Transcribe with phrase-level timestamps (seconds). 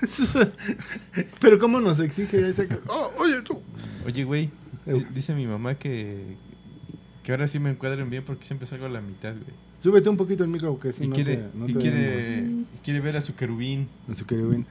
[1.40, 2.68] Pero ¿cómo nos exige ese?
[2.88, 3.60] Oh, oye, tú.
[4.06, 4.50] Oye, güey,
[5.12, 6.36] dice mi mamá que,
[7.22, 9.70] que ahora sí me encuadren bien porque siempre salgo a la mitad, güey.
[9.82, 12.50] Súbete un poquito el micro que si y no quiere, te, no y te quiere,
[12.84, 13.88] quiere ver a su querubín.
[14.08, 14.66] En su querubín.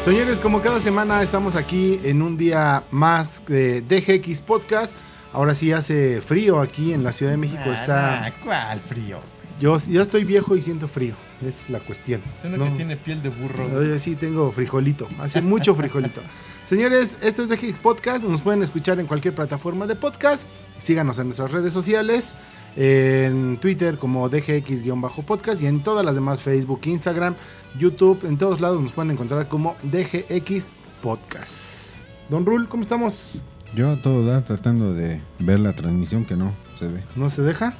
[0.00, 4.94] Señores, como cada semana estamos aquí en un día más de DGX Podcast.
[5.32, 7.62] Ahora sí hace frío aquí en la Ciudad de México.
[7.66, 9.20] Está, Ah, ¿Cuál frío?
[9.60, 11.14] yo, yo estoy viejo y siento frío.
[11.44, 12.22] Es la cuestión.
[12.38, 12.64] Es uno No.
[12.64, 13.68] que tiene piel de burro.
[13.84, 16.22] Yo sí tengo frijolito, hace mucho frijolito.
[16.64, 20.48] Señores, esto es DGX Podcast, nos pueden escuchar en cualquier plataforma de podcast,
[20.78, 22.32] síganos en nuestras redes sociales,
[22.74, 27.34] en Twitter como DGX-podcast y en todas las demás, Facebook, Instagram,
[27.78, 30.72] YouTube, en todos lados nos pueden encontrar como DGX
[31.02, 31.98] Podcast.
[32.28, 33.40] Don Rul, ¿cómo estamos?
[33.76, 37.04] Yo a todo dar tratando de ver la transmisión que no se ve.
[37.14, 37.74] ¿No se deja?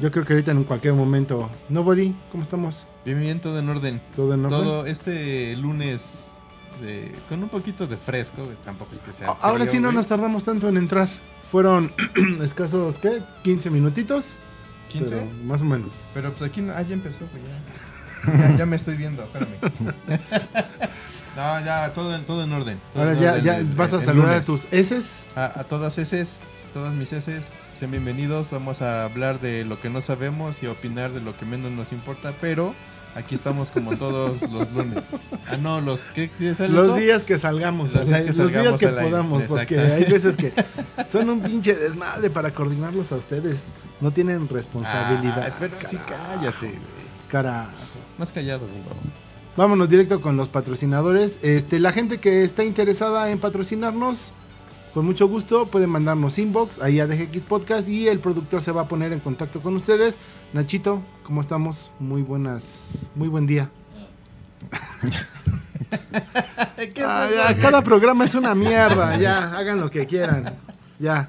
[0.00, 1.48] Yo creo que ahorita en cualquier momento.
[1.68, 2.84] Nobody, ¿cómo estamos?
[3.04, 4.02] Bien, bien, todo en orden.
[4.16, 4.58] ¿Todo en orden?
[4.58, 6.32] Todo este lunes
[6.82, 9.28] de- con un poquito de fresco, güey, tampoco es que sea.
[9.40, 9.96] Ahora frío, sí no güey.
[9.96, 11.08] nos tardamos tanto en entrar.
[11.52, 11.92] Fueron
[12.42, 13.22] escasos, ¿qué?
[13.44, 14.38] 15 minutitos.
[14.88, 15.14] 15.
[15.14, 15.92] Pero más o menos.
[16.14, 16.72] Pero pues aquí no.
[16.72, 17.44] Ah, ya empezó, güey.
[17.44, 19.56] Ya, ya, ya me estoy viendo, espérame.
[21.36, 22.80] No, ya, todo, en- todo en orden.
[22.92, 24.46] todo Ahora en ya, orden ya el- vas a saludar a lunes.
[24.46, 25.24] tus heces.
[25.34, 28.50] A, a todas eses, todas mis heces, sean bienvenidos.
[28.50, 31.90] Vamos a hablar de lo que no sabemos y opinar de lo que menos nos
[31.92, 32.74] importa, pero
[33.14, 35.04] aquí estamos como todos los lunes.
[35.50, 36.94] Ah, no, los ¿qué Los esto?
[36.96, 37.94] días que salgamos.
[37.94, 39.44] Los o sea, días que los días salgamos que podamos.
[39.44, 40.52] Porque hay veces que
[41.08, 43.64] son un pinche desmadre para coordinarlos a ustedes.
[44.02, 45.44] No tienen responsabilidad.
[45.46, 46.78] Ay, pero sí, cállate.
[47.28, 47.70] Carajo.
[48.18, 49.21] Más callado, güey.
[49.56, 51.38] Vámonos directo con los patrocinadores.
[51.42, 54.32] Este, la gente que está interesada en patrocinarnos,
[54.94, 58.82] con mucho gusto, pueden mandarnos inbox ahí a DGX Podcast y el productor se va
[58.82, 60.16] a poner en contacto con ustedes.
[60.54, 61.90] Nachito, ¿cómo estamos?
[61.98, 63.70] Muy buenas, muy buen día.
[66.76, 70.56] ¿Qué Ah, ya, cada programa es una mierda, ya, hagan lo que quieran.
[70.98, 71.28] Ya.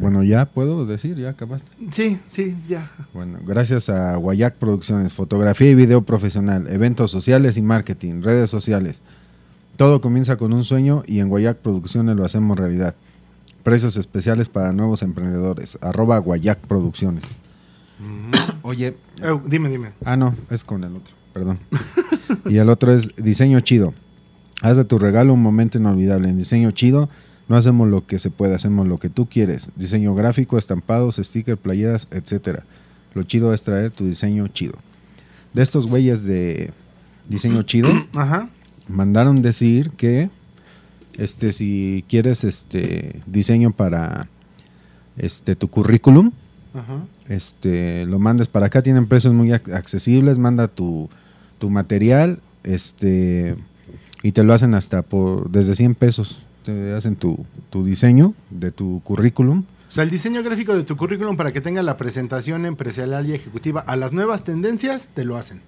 [0.00, 1.66] Bueno, ya puedo decir, ya acabaste.
[1.92, 2.90] Sí, sí, ya.
[3.14, 9.00] Bueno, gracias a Guayac Producciones, fotografía y video profesional, eventos sociales y marketing, redes sociales.
[9.78, 12.94] Todo comienza con un sueño y en Guayac Producciones lo hacemos realidad.
[13.62, 15.78] Precios especiales para nuevos emprendedores.
[15.80, 17.24] Arroba Guayac Producciones.
[18.62, 19.92] Oye, Eh, dime, dime.
[20.04, 21.58] Ah, no, es con el otro, perdón.
[22.46, 23.94] y el otro es diseño chido.
[24.60, 26.28] Haz de tu regalo un momento inolvidable.
[26.28, 27.08] En diseño chido
[27.48, 29.70] no hacemos lo que se puede, hacemos lo que tú quieres.
[29.76, 32.64] Diseño gráfico, estampados, stickers, playeras, etcétera.
[33.14, 34.74] Lo chido es traer tu diseño chido.
[35.52, 36.72] De estos güeyes de
[37.28, 38.48] diseño chido, Ajá.
[38.88, 40.30] mandaron decir que
[41.18, 44.28] este si quieres este diseño para
[45.16, 46.32] este tu currículum,
[46.74, 47.04] Ajá.
[47.28, 51.08] este lo mandes para acá tienen precios muy ac- accesibles manda tu,
[51.60, 53.54] tu material este
[54.24, 58.70] y te lo hacen hasta por desde 100 pesos te hacen tu, tu diseño de
[58.72, 62.66] tu currículum O sea, el diseño gráfico de tu currículum para que tenga la presentación
[62.66, 65.60] empresarial y ejecutiva a las nuevas tendencias, te lo hacen.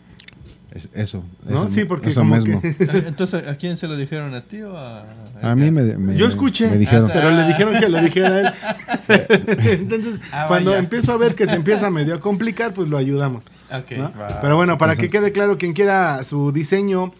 [0.73, 1.65] Es- eso ¿No?
[1.65, 2.61] eso Sí, porque eso como mismo.
[2.61, 2.77] que...
[2.91, 4.35] Ah, Entonces, ¿a quién se lo dijeron?
[4.35, 5.07] ¿A ti o a.?
[5.43, 8.41] a mí me, me- Yo escuché, me dijeron pero le dijeron que lo dijera a
[8.41, 8.47] él.
[9.61, 10.81] Entonces, Ah, cuando vaya.
[10.83, 13.45] empiezo a ver que se empieza medio a complicar, pues lo ayudamos.
[13.71, 14.13] Ok, ¿no?
[14.21, 14.41] va.
[14.41, 17.13] Pero bueno, para que quede claro, quien quiera su diseño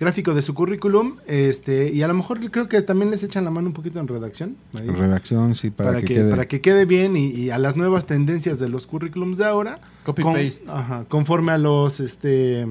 [0.00, 3.50] gráfico de su currículum, este, y a lo mejor creo que también les echan la
[3.50, 4.56] mano un poquito en redacción.
[4.76, 7.58] ahí, redacción sí para, para, que, que, quede para que quede bien y, y a
[7.58, 9.78] las nuevas tendencias de los currículums de ahora.
[10.04, 10.64] Copy con- paste.
[10.68, 12.66] ajá, conforme a los este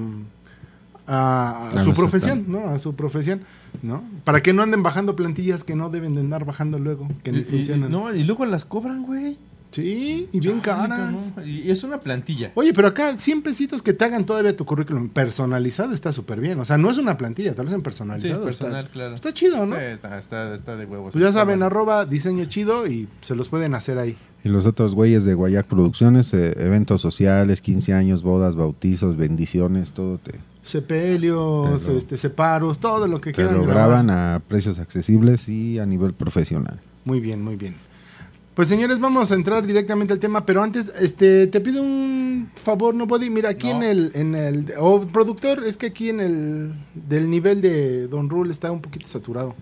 [1.06, 2.68] a, su profesión, están- ¿no?
[2.70, 3.40] A su profesión,
[3.82, 4.02] ¿no?
[4.24, 7.34] Para que no anden bajando plantillas que no deben de andar bajando luego, que Y-
[7.34, 7.90] ni y- funcionan.
[7.90, 9.38] no, y luego las cobran, güey.
[9.72, 11.14] Sí, y bien caras.
[11.46, 12.50] Y es una plantilla.
[12.54, 16.58] Oye, pero acá 100 pesitos que te hagan todavía tu currículum personalizado está súper bien.
[16.58, 18.44] O sea, no es una plantilla, lo hacen Sí, personalizado.
[18.44, 19.14] personal, está, claro.
[19.14, 19.76] está chido, ¿no?
[19.76, 21.12] Sí, está, está, está de huevos.
[21.12, 21.66] Pues ya saben, bueno.
[21.66, 24.16] arroba diseño chido y se los pueden hacer ahí.
[24.42, 29.92] y los otros güeyes de Guayac Producciones eh, eventos sociales 15 años bodas bautizos bendiciones
[29.92, 33.88] todo te, Sepelios, Te lo- este, separos, todo lo que te quieran lo grabar.
[34.04, 37.74] graban a precios accesibles y a nivel profesional Muy bien, muy bien.
[38.60, 42.94] Pues señores, vamos a entrar directamente al tema, pero antes, este, te pido un favor,
[42.94, 43.76] no Body, mira aquí No.
[43.76, 48.28] en el, en el, o productor, es que aquí en el, del nivel de Don
[48.28, 49.54] Rule está un poquito saturado,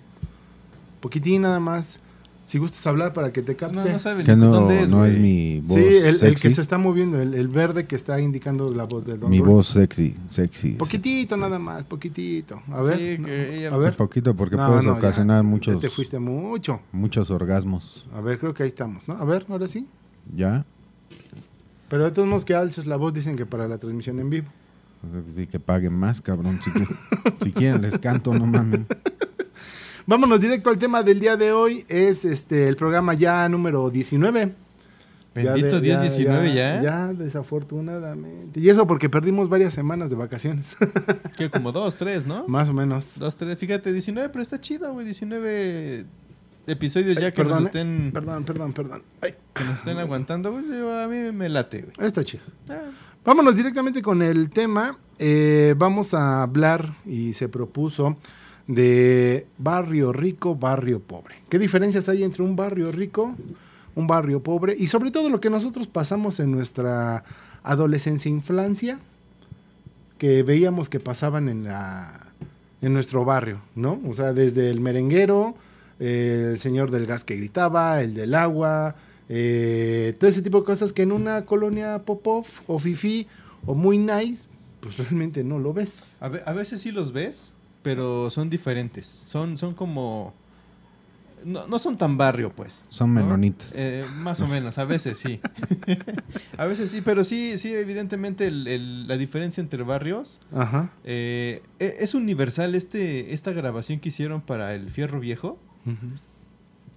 [1.01, 2.01] poquitín nada más.
[2.49, 3.77] Si gustas hablar para que te capte.
[3.77, 6.51] No, no sabe Que no, dónde es, no es mi voz sí, el, el que
[6.51, 9.53] se está moviendo, el, el verde que está indicando la voz de Don Mi Rule.
[9.53, 10.71] voz sexy, sexy.
[10.71, 11.41] Poquitito sí.
[11.43, 12.63] nada más, poquitito.
[12.73, 12.97] A ver.
[13.19, 13.91] Sí, que ella- a ver.
[13.91, 16.81] Sí, poquito porque No, puedes no, ya, ocasionar ya muchos, Te fuiste mucho.
[16.91, 18.07] muchos orgasmos.
[18.15, 19.19] A ver, creo que ahí estamos, ¿no?
[19.19, 19.87] A ver, ahora sí.
[20.35, 20.65] ¿Ya?
[21.91, 24.49] Pero de todos modos que alces la voz dicen que para la transmisión en vivo.
[25.35, 26.59] Sí, que paguen más, cabrón.
[26.65, 26.97] Si, quieren-
[27.43, 28.81] si quieren, les canto, no mames.
[30.09, 31.85] Vámonos directo al tema del día de hoy.
[31.87, 34.55] Es este el programa ya número 19.
[35.35, 36.83] Ya Bendito 10, 19 ya.
[36.83, 38.59] Ya, desafortunadamente.
[38.59, 40.75] Y eso porque perdimos varias semanas de vacaciones.
[41.37, 42.49] Que como dos, tres, ¿no?
[42.49, 43.19] Más o menos.
[43.19, 43.59] Dos, tres.
[43.59, 45.05] Fíjate, 19, pero está chido, güey.
[45.05, 46.07] 19
[46.67, 47.67] episodios ya Ay, que perdón, nos eh.
[47.67, 49.03] estén, Perdón, perdón, perdón.
[49.21, 50.65] Ay, que nos estén aguantando, güey.
[51.03, 52.09] A mí me late, güey.
[52.09, 52.45] está chido.
[52.71, 52.81] Ah,
[53.27, 54.97] Vámonos directamente con el tema.
[55.19, 58.17] Eh, vamos a hablar y se propuso
[58.69, 61.35] de barrio rico, barrio pobre.
[61.49, 63.35] ¿Qué diferencias hay entre un barrio rico,
[63.97, 67.25] un barrio pobre y sobre todo lo que nosotros pasamos en nuestra
[67.65, 69.01] adolescencia, infancia,
[70.19, 72.27] que veíamos que pasaban en la
[72.81, 73.99] en nuestro barrio, ¿no?
[74.07, 75.57] O sea, desde el merenguero,
[75.99, 78.95] el señor del gas que gritaba, el del agua,
[79.29, 83.27] eh, todo ese tipo de cosas que en una colonia pop-off o fifi
[83.67, 84.45] o muy nice,
[84.81, 85.91] pues realmente no lo ves.
[86.21, 89.07] A, ve- a veces sí los ves, pero son diferentes.
[89.07, 90.35] Son, son como...
[91.45, 92.85] No, no son tan barrio, pues.
[92.89, 93.21] Son ¿no?
[93.23, 93.71] menonitas.
[93.73, 95.41] Eh, más o menos, a veces sí.
[96.59, 100.91] a veces sí, pero sí, sí, evidentemente el- el- la diferencia entre barrios Ajá.
[101.05, 105.59] eh, e- es universal este, esta grabación que hicieron para el Fierro Viejo.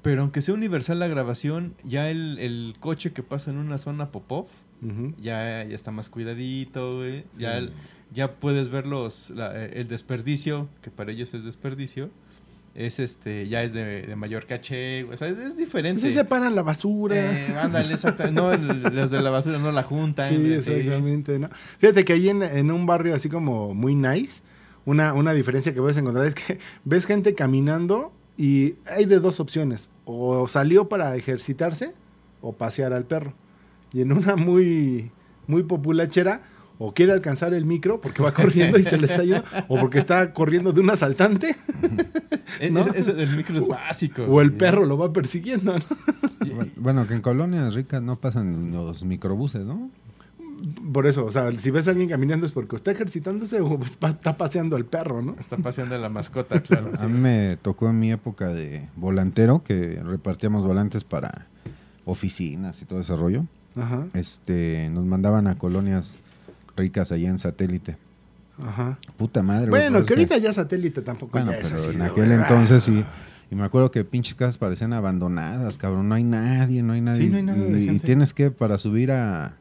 [0.02, 4.10] Pero aunque sea universal la grabación, ya el, el coche que pasa en una zona
[4.12, 4.50] pop-off
[5.22, 7.26] ya, ya está más cuidadito, güey.
[7.38, 7.72] Ya, el-
[8.12, 12.10] ya puedes ver los, la- eh, el desperdicio, que para ellos es desperdicio.
[12.74, 15.04] Es este, ya es de, de mayor caché.
[15.04, 16.02] O sea, es, es diferente.
[16.02, 17.16] Sí separan la basura.
[17.18, 18.32] Eh, ándale, exacto.
[18.32, 20.30] No, el- los de la basura no la juntan.
[20.30, 21.50] Sí, exactamente, ¿no?
[21.80, 24.42] Fíjate que ahí en, en un barrio así como muy nice,
[24.86, 29.42] una, una diferencia que puedes encontrar es que ves gente caminando y hay de dos
[29.42, 29.90] opciones.
[30.06, 31.94] O salió para ejercitarse
[32.42, 33.34] o pasear al perro.
[33.92, 35.12] Y en una muy,
[35.46, 36.42] muy populachera,
[36.84, 40.00] o quiere alcanzar el micro porque va corriendo y se le está yendo, o porque
[40.00, 41.56] está corriendo de un asaltante,
[42.60, 42.82] E- ¿no?
[42.82, 44.24] ese- ese del micro es básico.
[44.24, 45.86] o el perro lo va persiguiendo, ¿no?
[46.78, 49.90] Bueno, que en colonias ricas no pasan los microbuses, ¿no?
[50.94, 54.10] Por eso, o sea, si ves a alguien caminando es porque está ejercitándose o está
[54.10, 55.36] está paseando al perro, ¿no?
[55.40, 56.92] Está paseando a la mascota, claro.
[56.96, 57.04] sí.
[57.04, 61.46] A mí me tocó en mi época de volantero, que repartíamos volantes para
[62.06, 63.46] oficinas y todo ese rollo.
[63.76, 66.20] Ajá, Este, nos mandaban a colonias
[66.82, 67.98] ricas allá en satélite.
[68.62, 68.98] ajá.
[69.18, 69.70] Puta madre.
[69.70, 72.06] Bueno, pues que es ahorita ya satélite tampoco Bueno, ya es pero así, en ¿no,
[72.06, 73.04] aquel entonces sí.
[73.52, 76.08] Y me acuerdo que pinches casas parecían abandonadas, cabrón.
[76.10, 77.24] No hay nadie, no hay nadie.
[77.24, 79.58] Sí, no hay nada de y, y tienes que, para subir a,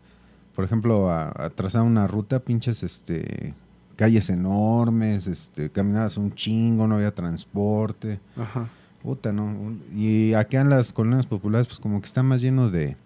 [0.54, 3.52] por ejemplo, a, a trazar una ruta, pinches, este,
[3.96, 8.20] calles enormes, este, caminabas un chingo, no había transporte.
[8.36, 8.68] Ajá.
[9.02, 9.74] Puta, ¿no?
[9.94, 12.96] Y acá en las colonias populares, pues como que está más lleno de,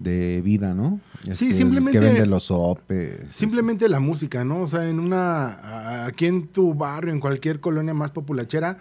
[0.00, 0.98] de vida, ¿no?
[1.32, 3.20] Sí, el simplemente- Que vende los sopes.
[3.30, 4.62] Simplemente la música, ¿no?
[4.62, 5.52] O sea, en una.
[5.52, 8.78] a- Aquí en tu barrio, en cualquier colonia más populachera,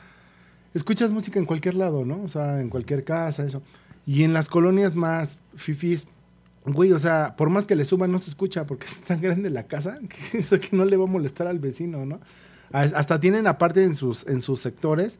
[0.73, 2.21] escuchas música en cualquier lado, ¿no?
[2.23, 3.61] O sea, en cualquier casa, eso.
[4.05, 6.07] Y en las colonias más fifís,
[6.65, 9.49] güey, o sea, por más que le suban, no se escucha porque es tan grande
[9.49, 9.99] la casa
[10.31, 12.19] que, que no le va a molestar al vecino, ¿no?
[12.71, 15.19] As- Hasta tienen aparte en sus, en sus sectores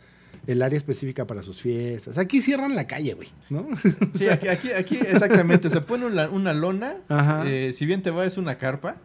[0.52, 2.18] el área específica para sus fiestas.
[2.18, 3.68] Aquí cierran la calle, güey, ¿no?
[4.16, 5.70] Sí, aquí, aquí, aquí exactamente.
[5.70, 6.96] Se pone una, una lona.
[7.46, 8.96] Eh, si bien te va, es una carpa.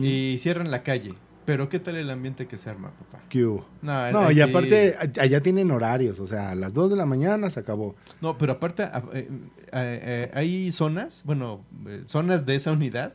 [0.00, 1.14] Y cierran la calle.
[1.44, 3.22] Pero ¿qué tal el ambiente que se arma, papá?
[3.28, 3.66] ¿Qué hubo?
[3.82, 7.50] No, No, y aparte, allá tienen horarios, o sea, a las 2 de la mañana
[7.50, 7.94] se acabó.
[8.20, 9.28] No, pero aparte eh, eh,
[9.72, 11.64] eh, hay zonas, bueno,
[12.06, 13.14] zonas de esa unidad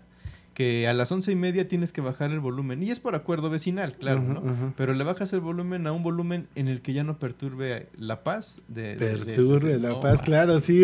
[0.54, 2.84] que a las once y media tienes que bajar el volumen.
[2.84, 4.74] Y es por acuerdo vecinal, claro, ¿no?
[4.76, 8.24] Pero le bajas el volumen a un volumen en el que ya no perturbe la
[8.24, 8.96] paz de...
[8.96, 10.84] Perturbe de- la no, paz, claro, sí,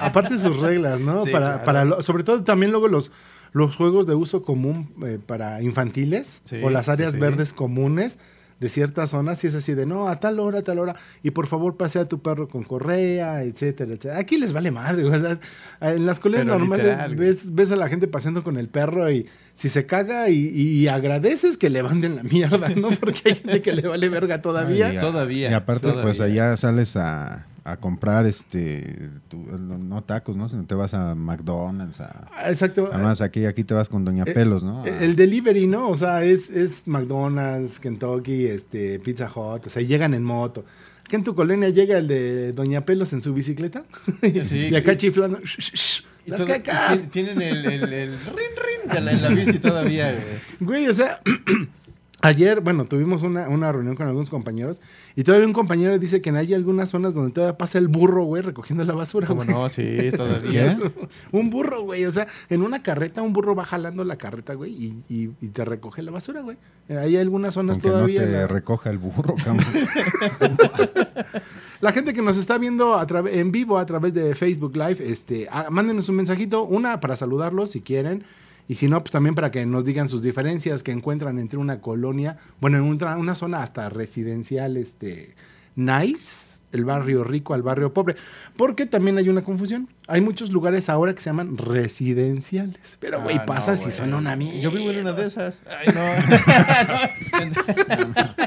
[0.00, 1.22] aparte sus reglas, ¿no?
[1.22, 1.64] Sí, para, claro.
[1.64, 3.12] para lo- sobre todo también luego los,
[3.52, 7.18] los juegos de uso común eh, para infantiles Sí, o las áreas sí.
[7.18, 8.18] verdes comunes
[8.60, 11.30] de ciertas zonas, y es así de, no, a tal hora, a tal hora, y
[11.30, 14.18] por favor pasea a tu perro con correa, etcétera, etcétera.
[14.18, 15.38] Aquí les vale madre, o sea,
[15.80, 19.10] en las colonias Pero normales literal, ves, ves a la gente paseando con el perro
[19.10, 22.90] y si se caga y, y agradeces que le manden la mierda, ¿no?
[22.90, 24.88] Porque hay gente que le vale verga todavía.
[24.88, 30.48] Ay, Todavía, Y aparte, pues allá sales a, a comprar, este, tu- no, tacos, ¿no?
[30.48, 32.00] Sino te vas a McDonald's.
[32.00, 32.88] A, Exacto.
[32.92, 34.82] además, aquí, aquí te vas con Doña Eh, Pelos, ¿no?
[34.84, 35.88] A- El delivery, ¿no?
[35.90, 40.64] O sea, es, es McDonald's, Kentucky, este, Pizza Hut, o sea, llegan en moto.
[41.08, 43.84] que en tu colonia llega el de Doña Pelos en su bicicleta.
[44.44, 45.38] Sí, y acá y- chiflando.
[46.24, 47.00] Y Las todo- y cacas.
[47.02, 50.82] ti- Tienen el, el, el rin rin de la, en la bici todavía, güey.
[50.82, 51.20] Güey, o sea,
[52.26, 54.80] ayer, bueno, tuvimos una, una reunión con algunos compañeros
[55.14, 58.42] y todavía un compañero dice que hay algunas zonas donde todavía pasa el burro, güey,
[58.42, 59.26] recogiendo la basura.
[59.26, 59.54] ¿Cómo güey.
[59.56, 59.68] no?
[59.68, 60.78] Sí, todavía.
[61.32, 64.72] un burro, güey, o sea, en una carreta, un burro va jalando la carreta, güey,
[64.72, 66.56] y, y- y te recoge la basura, güey.
[66.88, 68.20] Hay algunas zonas Aunque no todavía.
[68.24, 69.64] te la- recoja el burro, cabrón.
[71.80, 75.46] La gente que nos está viendo a en vivo a través de Facebook Live, este,
[75.50, 78.24] ah, mándenos un mensajito, una para saludarlos si quieren,
[78.68, 81.80] y si no, pues también para que nos digan sus diferencias que encuentran entre una
[81.80, 85.34] colonia, bueno, en una, una zona hasta residencial, este,
[85.74, 88.16] nice, el barrio rico al barrio pobre,
[88.56, 89.88] porque también hay una confusión.
[90.08, 94.14] Hay muchos lugares ahora que se llaman residenciales, pero güey, Ah, no, pasa si son
[94.14, 94.60] una mierda.
[94.60, 95.62] Yo vivo en una de esas.
[95.66, 96.02] Ay, no.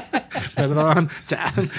[0.60, 1.70] Perdón, chan.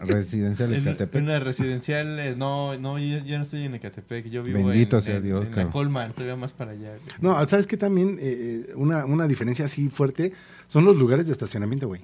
[0.00, 1.22] Residencial En, Ecatepec.
[1.22, 5.02] una residencial, eh, no, no, yo, yo no estoy en Ecatepec, yo vivo Bendito en,
[5.02, 5.70] sea en- Dios, en la.
[5.70, 6.92] Colman, todavía más para allá.
[7.20, 8.18] No, ¿sabes qué también?
[8.20, 10.32] Eh, eh, una, una diferencia así fuerte
[10.68, 12.02] son los lugares de estacionamiento, güey.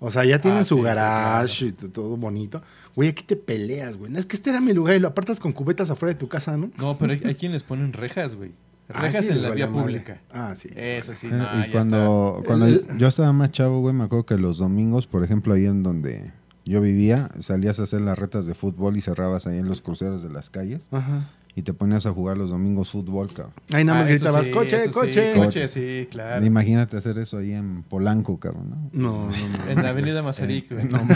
[0.00, 2.62] O sea, ya tienen Ah, su sí, sí, garage y todo bonito.
[2.94, 4.10] Güey, aquí te peleas, güey.
[4.12, 6.28] No es que este era mi lugar y lo apartas con cubetas afuera de tu
[6.28, 6.70] casa, ¿no?
[6.78, 8.52] No, pero hay, hay quienes ponen rejas, güey.
[8.90, 10.16] Ah, Rejas sí, en la vía pública.
[10.32, 10.68] Ah, sí.
[10.74, 12.46] Eso sí, Eh, no, y cuando, está.
[12.46, 15.66] cuando El- yo estaba más chavo, güey, me acuerdo que los domingos, por ejemplo, ahí
[15.66, 16.30] en donde
[16.64, 20.22] yo vivía, salías a hacer las retas de fútbol y cerrabas ahí en los cruceros
[20.22, 21.28] de las calles Ajá.
[21.54, 23.52] y te ponías a jugar los domingos fútbol, cabrón.
[23.72, 25.32] Ahí nada Ah, más eso gritabas, sí, coche, eso sí, coche.
[25.36, 26.44] coche, sí, claro.
[26.44, 28.90] Imagínate hacer eso ahí en Polanco, cabrón, ¿no?
[28.92, 29.70] No, no, no.
[29.70, 30.84] En la avenida Mazarik, güey.
[30.90, 30.98] No.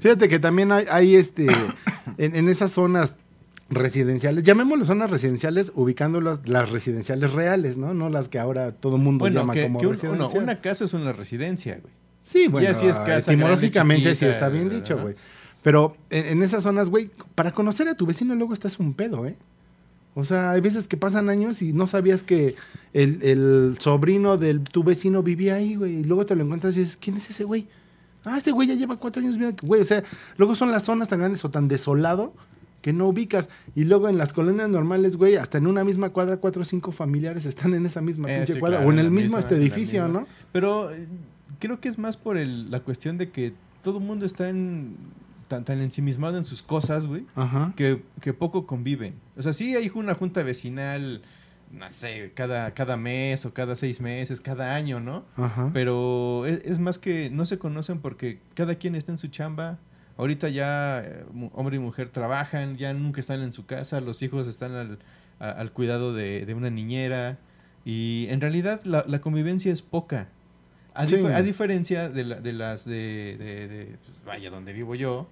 [0.00, 1.46] Fíjate que también hay, hay este,
[2.18, 3.14] en, en esas zonas
[3.68, 7.94] residenciales, llamémoslo zonas residenciales, ubicándolas las residenciales reales, ¿no?
[7.94, 10.30] No las que ahora todo mundo Bueno, llama que, como que un- residencial.
[10.30, 11.92] uno- una casa es una residencia, güey.
[12.24, 14.80] Sí, bueno, Ya sí es casa etimológicamente sí está bien ¿verdad?
[14.82, 15.14] dicho, güey.
[15.62, 19.26] Pero en, en esas zonas, güey, para conocer a tu vecino luego estás un pedo,
[19.26, 19.36] ¿eh?
[20.14, 22.54] O sea, hay veces que pasan años y no sabías que
[22.94, 25.96] el, el sobrino de tu vecino vivía ahí, güey.
[26.00, 27.66] Y luego te lo encuentras y dices, ¿quién es ese güey?
[28.24, 29.82] Ah, este güey ya lleva cuatro años viviendo aquí, güey.
[29.82, 30.02] O sea,
[30.38, 32.32] luego son las zonas tan grandes o tan desolado
[32.86, 33.48] que no ubicas.
[33.74, 36.92] Y luego en las colonias normales, güey, hasta en una misma cuadra, cuatro o cinco
[36.92, 38.76] familiares están en esa misma Eh, pinche sí, cuadra.
[38.78, 40.06] claro, o en el mismo misma, este edificio.
[40.06, 40.24] ¿no?
[40.52, 41.08] Pero eh,
[41.58, 44.94] creo que es más por el- la cuestión de que todo el mundo está en,
[45.48, 47.24] tan, tan ensimismado en sus cosas, güey,
[47.74, 49.14] que, que poco conviven.
[49.36, 51.22] O sea, sí hay una junta vecinal,
[51.72, 55.24] no sé, cada, cada mes o cada seis meses, cada año, ¿no?
[55.36, 55.70] Ajá.
[55.74, 59.80] Pero es, es más que no se conocen porque cada quien está en su chamba.
[60.18, 64.46] Ahorita ya eh, hombre y mujer trabajan, ya nunca están en su casa, los hijos
[64.46, 64.98] están al,
[65.40, 67.38] a- al cuidado de, de una niñera.
[67.84, 70.28] Y en realidad la, la convivencia es poca.
[70.94, 71.16] A, Sí.
[71.16, 75.28] dif- a diferencia de, la- de las de, de- de, pues, vaya, donde vivo yo,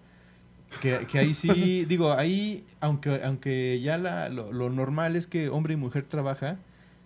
[0.82, 5.48] que, que ahí sí, digo, ahí, aunque, aunque ya la- lo, lo normal es que
[5.48, 6.58] hombre y mujer trabaja,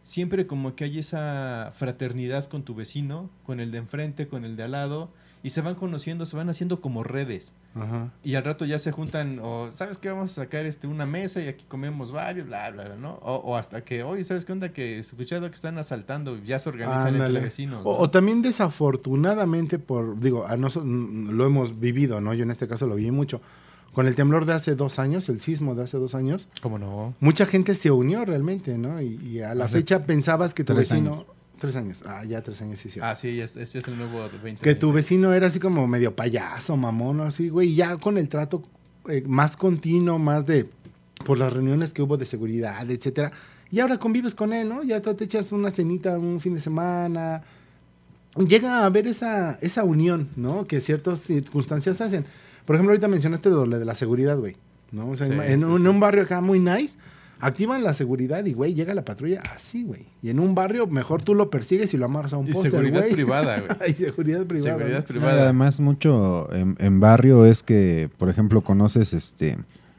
[0.03, 4.57] siempre como que hay esa fraternidad con tu vecino, con el de enfrente, con el
[4.57, 5.11] de al lado,
[5.45, 7.53] y se van conociendo, se van haciendo como redes.
[7.75, 8.11] Ajá.
[8.25, 10.09] Y al rato ya se juntan, o ¿sabes qué?
[10.11, 13.15] Vamos a sacar este, una mesa y aquí comemos varios, bla, bla, bla, ¿no?
[13.23, 14.73] O, o hasta que, oye, ¿sabes qué onda?
[14.73, 17.27] Que escuchado que están asaltando y ya se organizan Ándale.
[17.27, 17.85] entre vecinos.
[17.85, 17.91] ¿no?
[17.91, 22.35] O, o también desafortunadamente por, digo, a nosotros mm, lo hemos vivido, ¿no?
[22.35, 23.41] Yo en este caso lo vi mucho.
[23.93, 27.15] Con el temblor de hace dos años, el sismo de hace dos años, ¿Cómo no?
[27.21, 29.01] mucha gente se unió realmente, ¿no?
[29.01, 31.13] Y, y a la Hace fecha pensabas que tu vecino...
[31.15, 31.27] años.
[31.59, 32.03] Tres años.
[32.07, 33.01] Ah, ya tres años, sí, sí.
[33.03, 34.63] Ah, sí, este es el nuevo 20.
[34.63, 37.75] que tu vecino era así como medio payaso, mamón, así, güey.
[37.75, 38.63] Ya con el trato
[39.09, 40.69] eh, más continuo, más de...
[41.27, 43.33] Por las reuniones que hubo de seguridad, etcétera.
[43.73, 44.85] Y ahora convives con él, ¿no?
[44.85, 47.43] Ya te, te echas una cenita un fin de semana.
[48.37, 50.65] Llega a haber esa, esa unión, ¿no?
[50.67, 52.25] Que ciertas circunstancias hacen.
[52.65, 54.57] Por ejemplo, ahorita mencionaste lo de la seguridad, güey.
[54.93, 55.11] ¿no?
[55.11, 55.83] O sea, Sí, en, sí, un, sí.
[55.83, 56.99] en un barrio acá muy nice,
[57.41, 60.07] activan la seguridad y, güey, llega la patrulla así, güey.
[60.23, 62.71] Y en un barrio, mejor tú lo persigues y lo amarras a un Y poste,
[62.71, 63.13] seguridad güey.
[63.13, 63.71] privada, güey.
[63.81, 64.77] Hay seguridad privada.
[64.79, 65.07] Seguridad ¿no?
[65.07, 65.43] privada.
[65.43, 69.57] Además, mucho en, en barrio es que, por ejemplo, conoces este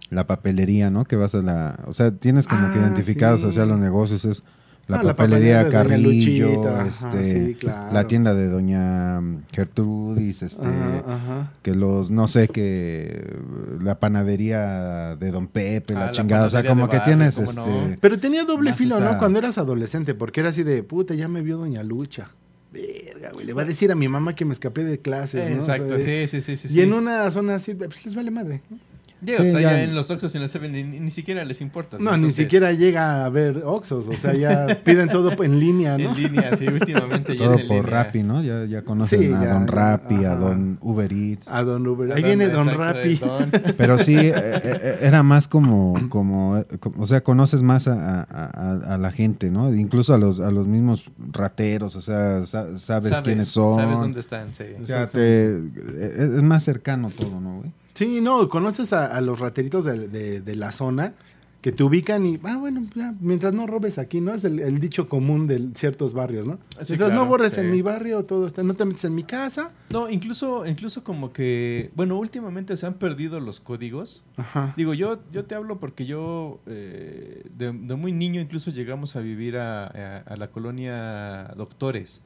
[0.10, 1.05] la papelería, ¿no?
[1.05, 1.84] Que vas a la...
[1.86, 3.48] O sea, tienes como que Ah, identificados sí.
[3.48, 4.43] hacia los negocios, es
[4.89, 6.88] la Ah, la papelería Carrillo, Luchita, ajá,
[7.19, 7.93] este, sí, claro.
[7.93, 9.22] la tienda de Doña
[9.53, 11.51] Gertrudis, este, Ajá, ajá.
[11.62, 13.38] que los, no sé, que
[13.81, 17.36] la panadería de Don Pepe, Ah, la la chingada, o sea, como que barrio, tienes,
[17.36, 17.62] ¿cómo este...
[17.62, 17.98] no?
[18.01, 19.17] Pero tenía doble filo, esa- ¿no?
[19.19, 22.31] Cuando eras adolescente, porque era así de, puta, ya me vio Doña Lucha.
[22.72, 23.46] Verga, güey.
[23.48, 25.62] Le va a decir a mi mamá que me escapé de clases, ¿no?
[25.62, 26.67] O sea, Exacto, de- sí, sí, sí, sí.
[26.67, 26.81] Y sí.
[26.81, 28.62] en una zona así, pues les vale madre.
[28.69, 28.77] ¿no?
[29.22, 31.12] Digo, Sí, o sea, ya- ya en los Oxxos y en el Seven ni, ni
[31.12, 31.98] siquiera les importa.
[32.00, 35.98] No, ni Entonces, siquiera llega a ver Oxos, o sea, ya piden todo en línea,
[35.98, 36.12] ¿no?
[36.12, 38.04] En línea, sí, últimamente ya Todo es en por línea.
[38.04, 38.42] Rappi, ¿no?
[38.42, 40.36] Ya, ya conocen Sí, a ya, Don Rappi, a ajá.
[40.40, 41.48] Don Uber Eats.
[41.50, 42.14] A Don Uber.
[42.14, 43.16] Ahí Don- viene Don Rappi.
[43.18, 43.52] Don.
[43.78, 48.22] Pero sí, eh, eh, era más como, como, eh, como- o sea, conoces más a,
[48.22, 49.74] a- a- a la gente, ¿no?
[49.76, 53.76] Incluso a los, a los mismos rateros, o sea, sa- sabes, quiénes son.
[53.76, 54.64] Sabes dónde están, sí.
[54.82, 57.72] O sea, te- eh, es más cercano todo, ¿no, güey?
[57.93, 61.13] Sí, no, conoces a, a los rateritos de, de- de la zona
[61.62, 64.34] que te ubican y, ah, bueno, ya, mientras no robes aquí, ¿no?
[64.34, 66.53] Es el, el dicho común de ciertos barrios, ¿no?
[66.53, 67.60] Sí, mientras claro, no borres sí.
[67.60, 69.72] en mi barrio, todo está, no te metes en mi casa.
[69.89, 74.24] No, incluso, incluso como que, bueno, últimamente se han perdido los códigos.
[74.38, 74.74] Ajá.
[74.77, 79.19] Digo, yo, yo te hablo porque yo eh, de, de muy niño incluso llegamos a
[79.19, 82.22] vivir a, a- a la colonia Doctores.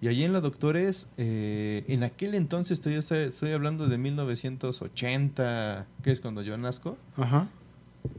[0.00, 6.10] Y allí en la Doctores, eh, en aquel entonces, estoy, estoy hablando de 1980, que
[6.12, 7.48] es cuando yo nazco, Ajá.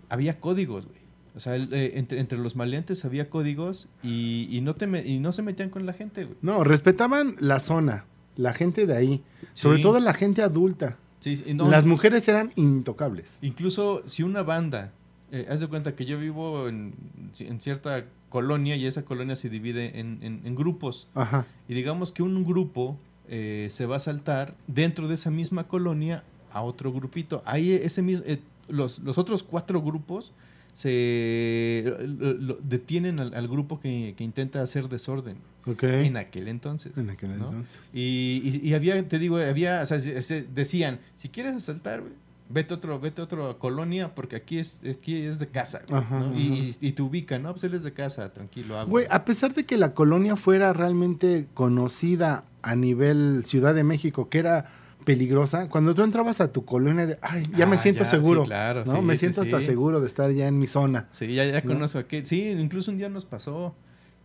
[0.10, 1.00] había códigos, güey.
[1.36, 5.06] O sea, el- eh, entre, entre los maleantes había códigos y, y no te me-
[5.06, 6.38] y no se metían con la gente, güey.
[6.42, 8.06] No, respetaban la zona,
[8.36, 9.84] la gente de ahí, sobre Sí.
[9.84, 10.98] todo la gente adulta.
[11.22, 13.38] Sí, sí, no, Las mujeres eran intocables.
[13.42, 14.92] Incluso si una banda,
[15.32, 16.94] eh, haz de cuenta que yo vivo en,
[17.40, 21.08] en cierta colonia y esa colonia se divide en, en- en grupos.
[21.16, 21.46] Ajá.
[21.68, 26.24] Y digamos que un grupo eh, se va a saltar dentro de esa misma colonia
[26.52, 27.42] a otro grupito.
[27.46, 30.32] Ahí ese mismo, eh, los, los otros cuatro grupos
[30.74, 35.84] se lo- lo- detienen al, al grupo que, que intenta hacer desorden Ok.
[35.84, 36.98] en aquel entonces.
[36.98, 37.50] En aquel ¿no?
[37.50, 37.80] entonces.
[37.94, 42.04] Y, y- y había, te digo, había, o sea, se- se decían, si quieres asaltar,
[42.50, 46.02] vete a otro, vete a otra colonia, porque aquí es, aquí es de casa, güey,
[46.02, 46.38] Ajá, ¿no?
[46.38, 46.56] Y, ajá.
[46.82, 48.90] y- y te ubican, no, pues él es de casa, tranquilo, hago.
[48.90, 54.30] Güey, a pesar de que la colonia fuera realmente conocida a nivel Ciudad de México,
[54.30, 54.72] que era
[55.06, 58.42] peligrosa, cuando tú entrabas a tu colonia, ay, ya me Ah, siento ya, seguro.
[58.44, 58.92] sí, claro, ¿no?
[58.94, 61.08] sí, me sí, siento hasta seguro de estar ya en mi zona.
[61.12, 61.68] Sí, ya, ya ¿no?
[61.68, 62.26] conozco aquí.
[62.26, 63.76] Sí, incluso un día nos pasó,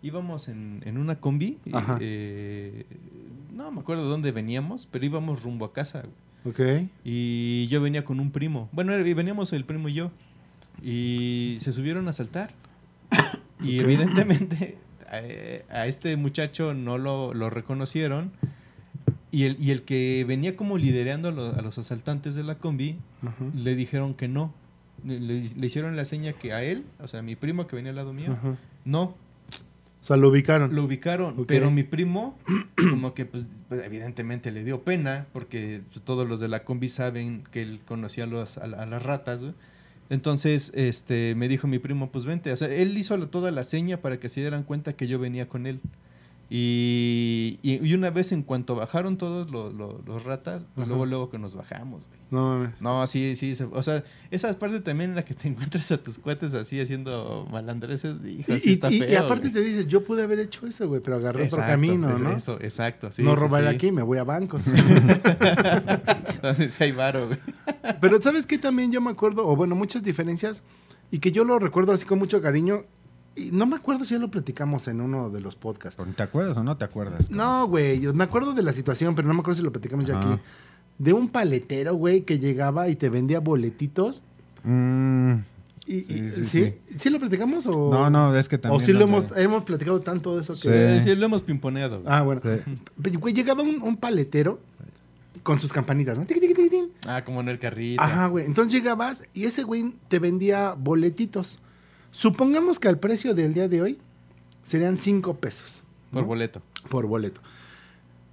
[0.02, 1.58] íbamos en, en una combi,
[2.00, 2.86] eh,
[3.52, 6.12] no me acuerdo de dónde veníamos, pero íbamos rumbo a casa, güey.
[6.44, 6.60] Ok.
[7.04, 8.68] Y yo venía con un primo.
[8.72, 10.10] Bueno, veníamos el primo y yo.
[10.82, 12.50] Y se subieron a saltar.
[13.62, 13.84] Y Ok.
[13.84, 14.78] evidentemente
[15.70, 18.32] a, a este muchacho no lo, lo reconocieron.
[19.30, 22.56] Y el, y el que venía como liderando a los, a los asaltantes de la
[22.58, 22.96] combi,
[23.54, 24.52] le dijeron que no.
[25.04, 25.34] Le,
[25.66, 28.12] hicieron la seña que a él, o sea, a mi primo que venía al lado
[28.12, 28.36] mío,
[28.84, 29.16] no.
[30.04, 30.74] O sea, lo ubicaron.
[30.74, 32.38] Lo ubicaron, pero mi primo,
[32.90, 36.90] como que pues, pues, evidentemente le dio pena, porque pues, todos los de la combi
[36.90, 39.54] saben que él conocía a, los- a la- a las ratas, güey.
[40.10, 42.52] Entonces, este, me dijo mi primo, pues vente.
[42.52, 45.18] O sea, él hizo la- toda la seña para que se dieran cuenta que yo
[45.18, 45.80] venía con él.
[46.56, 50.86] Y, y- y una vez en cuanto bajaron todos los, los- los ratas, pues Ajá.
[50.86, 52.20] luego, luego que nos bajamos, güey.
[52.30, 52.80] No mames.
[52.80, 53.56] No, sí, sí.
[53.72, 57.44] o sea, esa parte también en la que te encuentras a tus cuates así haciendo
[57.50, 59.52] malandreses, hijo, sí Y, está y- y feo, aparte güey.
[59.52, 62.36] te dices, yo pude haber hecho eso, güey, pero agarré otro camino, ¿no?
[62.36, 63.10] Eso, exacto.
[63.10, 63.68] sí, no robar sí.
[63.74, 64.64] aquí, me voy a bancos.
[66.42, 67.38] Donde sí hay varo, güey.
[68.00, 68.58] Pero ¿sabes qué?
[68.58, 70.62] También yo me acuerdo, o bueno, muchas diferencias,
[71.10, 72.84] y que yo lo recuerdo así con mucho cariño,
[73.36, 76.02] y no me acuerdo si ya lo platicamos en uno de los podcasts.
[76.16, 77.30] ¿Te acuerdas o no te acuerdas?
[77.30, 80.04] No, güey, yo me acuerdo de la situación, pero no me acuerdo si lo platicamos
[80.06, 80.40] ya aquí.
[80.98, 84.22] De un paletero, güey, que llegaba y te vendía boletitos.
[84.62, 85.34] Mm,
[85.86, 87.10] Y, y- Sí, ¿sí, sí, sí.
[87.10, 87.90] lo platicamos o...?
[87.92, 88.80] no, no, es que también.
[88.80, 90.60] O sí lo hemos, hemos platicado tanto de eso que...
[90.98, 91.00] Sí.
[91.04, 92.00] Sí, sí, lo hemos pimponeado.
[92.00, 92.14] güey.
[92.14, 92.40] Ah, bueno.
[92.42, 92.78] Sí.
[93.02, 94.60] Pero, güey, llegaba un, un paletero
[95.42, 96.24] con sus campanitas, ¿no?
[97.06, 98.00] Ah, como en el carrito.
[98.02, 98.46] Ajá, güey.
[98.46, 101.58] Entonces llegabas y ese güey te vendía boletitos.
[102.14, 103.98] Supongamos que al precio del día de hoy
[104.62, 105.82] serían cinco pesos.
[106.12, 106.62] Por boleto.
[106.88, 107.40] Por boleto.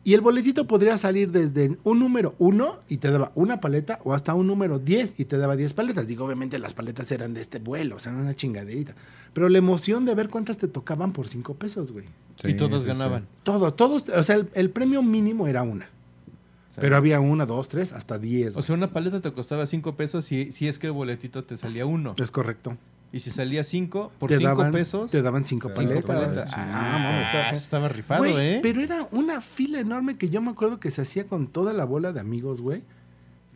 [0.04, 4.14] Y el boletito podría salir desde un número uno y te daba una paleta o
[4.14, 6.08] hasta un número 10 y te daba 10 paletas.
[6.08, 8.94] Digo, obviamente las paletas eran de este vuelo, o sea, era una chingaderita.
[9.34, 12.06] Pero la emoción de ver cuántas te tocaban por cinco pesos, güey.
[12.44, 13.24] y todos sí, ganaban.
[13.24, 13.28] sí.
[13.44, 15.90] Todo, todos, o sea, el, el premio mínimo era una.
[16.80, 18.56] Pero había una, dos, tres, hasta diez.
[18.56, 21.58] O sea, una paleta te costaba cinco pesos si, si es que el boletito te
[21.58, 22.16] salía uno.
[22.18, 22.78] es correcto.
[23.14, 26.54] Y si salía cinco, por te cinco daban, pesos, Te daban cinco Cinco paletas.
[26.56, 28.60] Ah, mames, Ah, estaba rifado, Güey, ¿eh?
[28.64, 31.84] Pero era una fila enorme que yo me acuerdo que se hacía con toda la
[31.86, 32.84] bola de amigos, güey,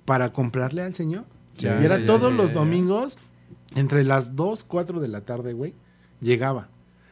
[0.04, 1.24] para comprarle al señor.
[1.58, 2.54] Ya, y era ya, todos ya, los ya.
[2.56, 3.18] domingos,
[3.76, 5.74] entre las 2, 4 de la tarde, güey,
[6.20, 6.68] llegaba.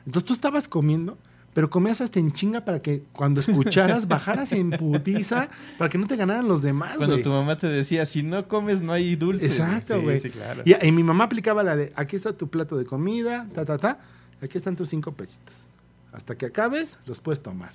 [0.05, 1.17] Entonces tú estabas comiendo,
[1.53, 6.07] pero comías hasta en chinga para que cuando escucharas bajaras en putiza para que no
[6.07, 9.45] te ganaran los demás, Cuando tu mamá te decía, si no comes, no hay dulce.
[9.45, 10.17] Exacto, Sí, güey.
[10.17, 10.63] Sí, claro.
[10.65, 13.77] Y, y mi mamá aplicaba la de, aquí está tu plato de comida, ta, ta,
[13.77, 13.99] ta,
[14.41, 15.67] aquí están tus cinco pesitos.
[16.11, 17.73] Hasta que acabes, los puedes tomar.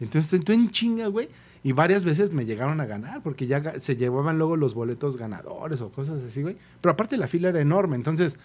[0.00, 1.28] Entonces tú en chinga, güey.
[1.62, 5.80] Y varias veces me llegaron a ganar porque ya se llevaban luego los boletos ganadores
[5.80, 6.58] o cosas así, güey.
[6.82, 8.38] Pero aparte la fila era enorme, entonces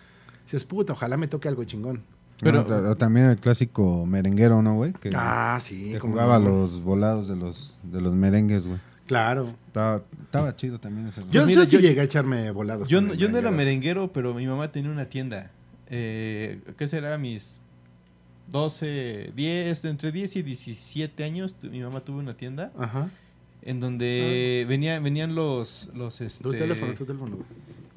[0.45, 2.03] dices, puta, ojalá me toque algo chingón.
[2.41, 4.93] Pero- Pero ta- también el clásico merenguero, ¿no, güey?
[4.93, 6.45] Que, Ah, sí, que como jugaba no.
[6.49, 8.79] los volados de los, de los merengues, güey.
[9.07, 9.53] Claro.
[9.67, 11.21] Estaba, estaba chido también ese.
[11.31, 12.87] Yo, mira, yo sí yo- llegué a echarme volados.
[12.87, 14.11] Yo, no- yo no era merenguero.
[14.13, 15.51] pero mi mamá tenía una tienda.
[15.89, 17.17] Eh, ¿Qué será?
[17.17, 17.59] Mis
[18.51, 23.09] 12, 10, entre 10 y 17 años, tu- mi mamá tuvo una tienda Ajá.
[23.61, 27.35] en donde venía, venían los, los, este, Tu teléfono, tu teléfono.
[27.37, 27.47] güey.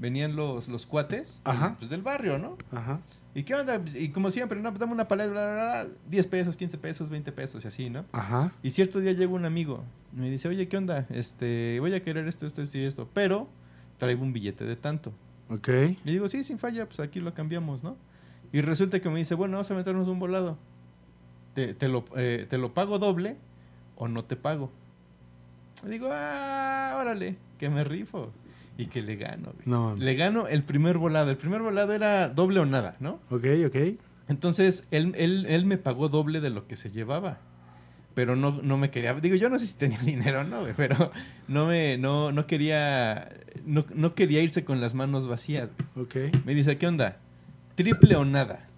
[0.02, 1.76] Venían los, los cuates Ajá.
[1.78, 2.58] pues, del barrio, ¿no?
[2.72, 3.00] Ajá.
[3.34, 3.80] ¿Y qué onda?
[3.94, 7.08] Y como siempre, no, Pues dame una paleta, bla, bla, bla, 10 pesos, 15 pesos,
[7.08, 8.04] 20 pesos y así, ¿no?
[8.10, 8.52] Ajá.
[8.64, 9.84] Y cierto día llega un amigo
[10.14, 11.06] y me dice, oye, ¿qué onda?
[11.08, 13.48] Este, voy a querer esto, esto, esto y esto, pero
[13.96, 15.12] traigo un billete de tanto.
[15.48, 15.68] Ok.
[15.68, 17.96] Le digo, sí, sin falla, pues aquí lo cambiamos, ¿no?
[18.52, 20.58] Y resulta que me dice, bueno, vamos a meternos un volado.
[21.54, 23.36] Te, te lo, eh, te lo pago doble
[23.96, 24.70] o no te pago.
[25.84, 28.32] Le digo, ah, órale, que me rifo.
[28.78, 29.66] Y que le gano, güey.
[29.66, 29.96] No.
[29.96, 31.30] Le gano el primer volado.
[31.30, 33.20] El primer volado era doble o nada, ¿no?
[33.30, 33.76] Ok, ok.
[34.28, 37.38] Entonces, él, él, él me pagó doble de lo que se llevaba.
[38.14, 39.14] Pero no, no me quería.
[39.14, 41.12] Digo, yo no sé si tenía dinero o no, güey, pero
[41.48, 43.30] no me, no, no quería.
[43.64, 45.68] No, no quería irse con las manos vacías.
[45.96, 46.16] Ok.
[46.44, 47.18] Me dice, ¿qué onda?
[47.74, 48.68] ¿Triple o nada?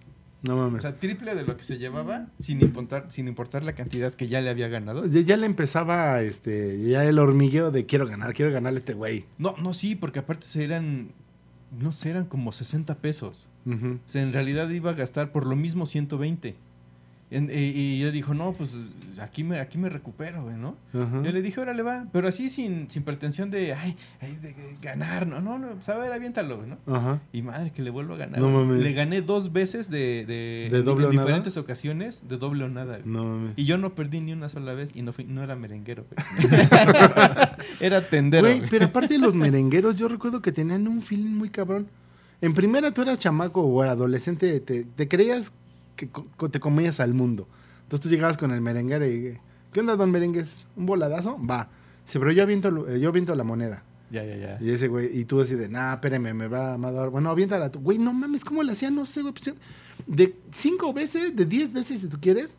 [0.43, 0.83] No O mames.
[0.83, 4.41] sea, triple de lo que se llevaba sin importar, sin importar la cantidad que ya
[4.41, 5.05] le había ganado.
[5.07, 8.93] Ya, ya le empezaba este, ya el hormigueo de quiero ganar, quiero ganarle a este
[8.93, 9.25] güey.
[9.39, 11.09] No, no, sí, porque aparte se eran,
[11.79, 13.49] no sé, eran como 60 pesos.
[13.65, 13.93] Ujú.
[13.95, 16.55] O sea, en realidad iba a gastar por lo mismo 120.
[17.31, 17.53] En- y,
[17.95, 18.77] y yo dijo, no, pues
[19.19, 20.75] aquí me, aquí me recupero, güey, ¿no?
[20.93, 22.05] Yo le dije, órale, va.
[22.13, 25.25] Pero así sin, sin pretensión de, ay, ay, de ganar.
[25.25, 26.95] No, no, no, pues a ver, aviéntalo, güey, ¿no?
[26.95, 27.21] Ajá.
[27.33, 28.39] Y madre, que le vuelvo a ganar.
[28.39, 28.83] No mames.
[28.83, 31.23] Le gané dos veces de, de, ¿De doble en o nada?
[31.25, 32.97] diferentes ocasiones de doble o nada.
[32.99, 33.07] güey.
[33.11, 33.53] No mames.
[33.55, 36.57] Y yo no perdí ni una sola vez y no, fui, no era merenguero, güey.
[37.79, 38.43] era tendero.
[38.47, 38.69] Güey, güey.
[38.69, 41.87] pero aparte de los merengueros, yo recuerdo que tenían un feeling muy cabrón.
[42.41, 45.51] En primera, tú eras chamaco o adolescente, te, te creías
[45.95, 46.09] que
[46.49, 47.47] te comías al mundo.
[47.83, 49.37] Entonces tú llegabas con el merenguero y,
[49.71, 50.65] ¿qué onda, don Merengues?
[50.75, 51.37] ¿Un voladazo?
[51.39, 51.69] Va.
[52.05, 53.83] Dice, pero yo aviento, eh, yo aviento la moneda.
[54.11, 54.57] Ya, ya, ya.
[54.61, 57.09] Y ese güey, y tú así de, nah, espérame, me va a dar.
[57.09, 57.79] Bueno, aviéntala tú.
[57.79, 58.89] Güey, no mames, ¿cómo le hacía?
[58.91, 59.33] No sé, güey.
[59.33, 59.55] pues,
[60.07, 62.55] de cinco veces, de diez veces, si tú quieres,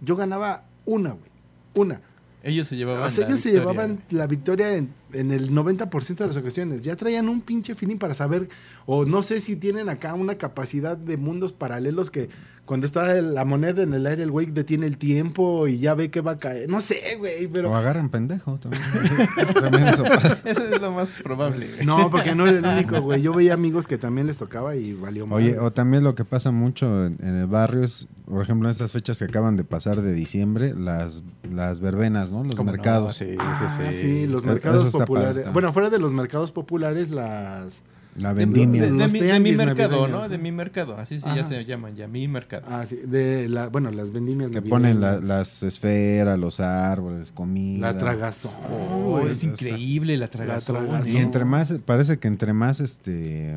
[0.00, 1.30] yo ganaba una, güey.
[1.74, 2.00] Una.
[2.42, 5.50] Ellos se llevaban O sea, la ellos se victoria, llevaban la victoria en, en el
[5.52, 6.82] 90% de las ocasiones.
[6.82, 8.48] Ya traían un pinche feeling para saber,
[8.86, 12.28] o no sé si tienen acá una capacidad de mundos paralelos que
[12.64, 16.10] cuando está la moneda en el aire, el güey detiene el tiempo y ya ve
[16.10, 16.66] que va a caer.
[16.70, 17.76] No sé, güey, O pero...
[17.76, 18.82] agarran pendejo también.
[19.60, 20.38] También eso pasa.
[20.46, 21.84] Eso es lo más probable, güey.
[21.86, 23.20] No, porque no era el único, güey.
[23.20, 25.40] Yo veía amigos que también les tocaba y valió mal.
[25.42, 28.72] Oye, o también lo que pasa mucho en, en el barrio es, por ejemplo, en
[28.72, 31.22] estas fechas que acaban de pasar de diciembre, las,
[31.52, 32.44] las verbenas, ¿no?
[32.44, 32.76] Los ¿Cómo no?
[32.78, 33.16] mercados.
[33.16, 35.52] Sí, Ah, sí, sí, los Eh, mercados eso populares.
[35.52, 37.82] Bueno, fuera de los mercados populares, las...
[38.16, 38.82] La vendimia.
[38.84, 40.28] De, mi, de mi tianguis mercado, ¿no?
[40.28, 40.96] De mi mercado.
[40.96, 41.34] Así sí, Ajá.
[41.34, 42.64] ya se llaman, ya mi mercado.
[42.70, 47.92] Ah, sí, de la, bueno, las vendimias que ponen la- las esferas, los árboles, comida.
[47.92, 48.52] La tragazón.
[48.70, 50.86] Oh, es increíble la tragazón.
[50.86, 51.12] tragazón.
[51.12, 53.56] Y entre más, parece que entre más este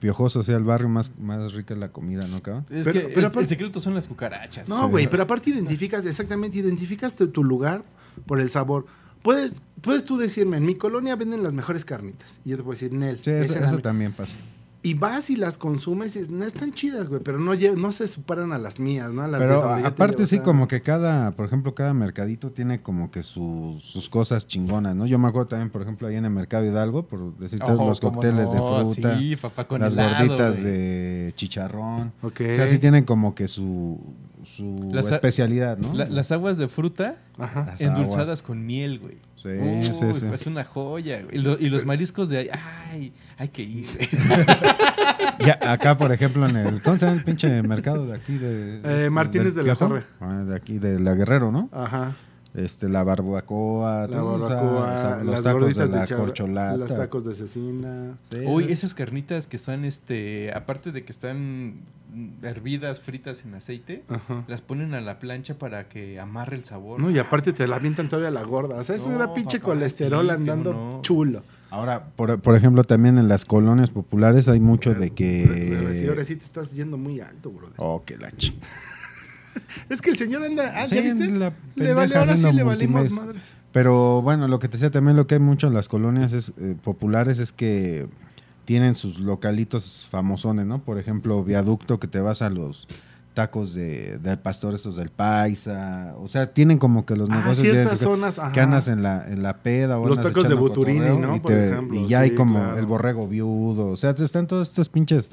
[0.00, 2.64] piojoso sea el barrio, más, más rica es la comida, ¿no, cabrón?
[2.70, 4.70] Es Pero- que pero el, secreto son las cucarachas.
[4.70, 7.82] No, güey, pero aparte identificas, exactamente, identificas tu, tu lugar
[8.24, 8.86] por el sabor.
[9.22, 12.40] Puedes, puedes tú decirme, en mi colonia venden las mejores carnitas.
[12.44, 13.20] Y yo te puedo decir, Nel.
[13.22, 14.36] Sí, eso, también pasa.
[14.84, 18.08] Y vas y las consumes y dices, no están chidas, güey, pero no, no se
[18.08, 19.22] superan a las mías, ¿no?
[19.22, 23.12] A las de Pero aparte sí, como que cada, por ejemplo, cada mercadito tiene como
[23.12, 25.06] que su- sus cosas chingonas, ¿no?
[25.06, 28.00] Yo me acuerdo también, por ejemplo, ahí en el Mercado Hidalgo, por decirte, Oh, los
[28.00, 32.12] cócteles no, de fruta, Sí, papá con las helado, gorditas de chicharrón.
[32.22, 32.40] Ok.
[32.40, 34.00] O sea, sí tienen como que su,
[34.44, 35.94] su Las especialidad, ¿no?
[35.94, 37.18] La- las aguas de fruta.
[37.38, 38.42] Las endulzadas aguas.
[38.42, 39.16] con miel, güey.
[39.42, 40.26] Sí, Uy, sí, sí.
[40.32, 41.36] Es una joya, güey.
[41.36, 42.48] Y, lo- y los mariscos de ahí,
[42.92, 43.86] ay, hay que ir.
[45.38, 48.36] Y acá, por ejemplo, en el, ¿cómo se llama el pinche mercado de aquí?
[48.36, 49.88] De, Eh, Martínez de la Piojo?
[49.88, 50.04] Torre.
[50.20, 51.68] Ah, de aquí, de la Guerrero, ¿no?
[51.72, 52.14] Ajá.
[52.54, 55.98] Este, la barbacoa, La todos esos, barbacoa, o sea, los las tacos gorditas de de,
[56.00, 56.76] la char- corcholata.
[56.76, 58.18] los tacos de cecina.
[58.30, 61.76] Sí, Uy, esas carnitas que están, este, aparte de que están
[62.42, 64.44] hervidas, fritas en aceite, Ajá.
[64.46, 67.00] las ponen a la plancha para que amarre el sabor.
[67.00, 68.76] No, y aparte te la avientan todavía la gorda.
[68.76, 71.00] O sea, es No, una pinche papá, colesterol sí, andando no.
[71.02, 71.42] chulo.
[71.70, 76.16] Ahora, por, por ejemplo, también en las colonias populares hay mucho de Pero sí, ahora
[76.20, 76.24] que...
[76.26, 77.76] sí te estás yendo muy alto, brother.
[77.78, 78.52] Oh, que la ch...
[79.90, 80.72] Es que el señor anda.
[80.76, 81.26] Ah, Sí, ¿ya viste?
[81.30, 83.42] la Le vale, ahora sí le valimos madres.
[83.72, 86.52] Pero bueno, lo que te decía también, lo que hay mucho en las colonias es,
[86.58, 88.06] eh, populares es que
[88.64, 90.78] tienen sus localitos famosones, ¿no?
[90.80, 92.86] Por ejemplo, viaducto que te vas a los
[93.34, 96.14] tacos de, del pastor estos del paisa.
[96.20, 98.62] O sea, tienen como que los Ah, negocios ciertas de- zonas, que ajá.
[98.64, 101.36] andas en la, en la peda o Los tacos de Buturini, ¿no?
[101.36, 102.78] Y, Por ejemplo, y ya hay como claro.
[102.78, 103.86] el borrego viudo.
[103.88, 105.30] O sea, están todas estas pinches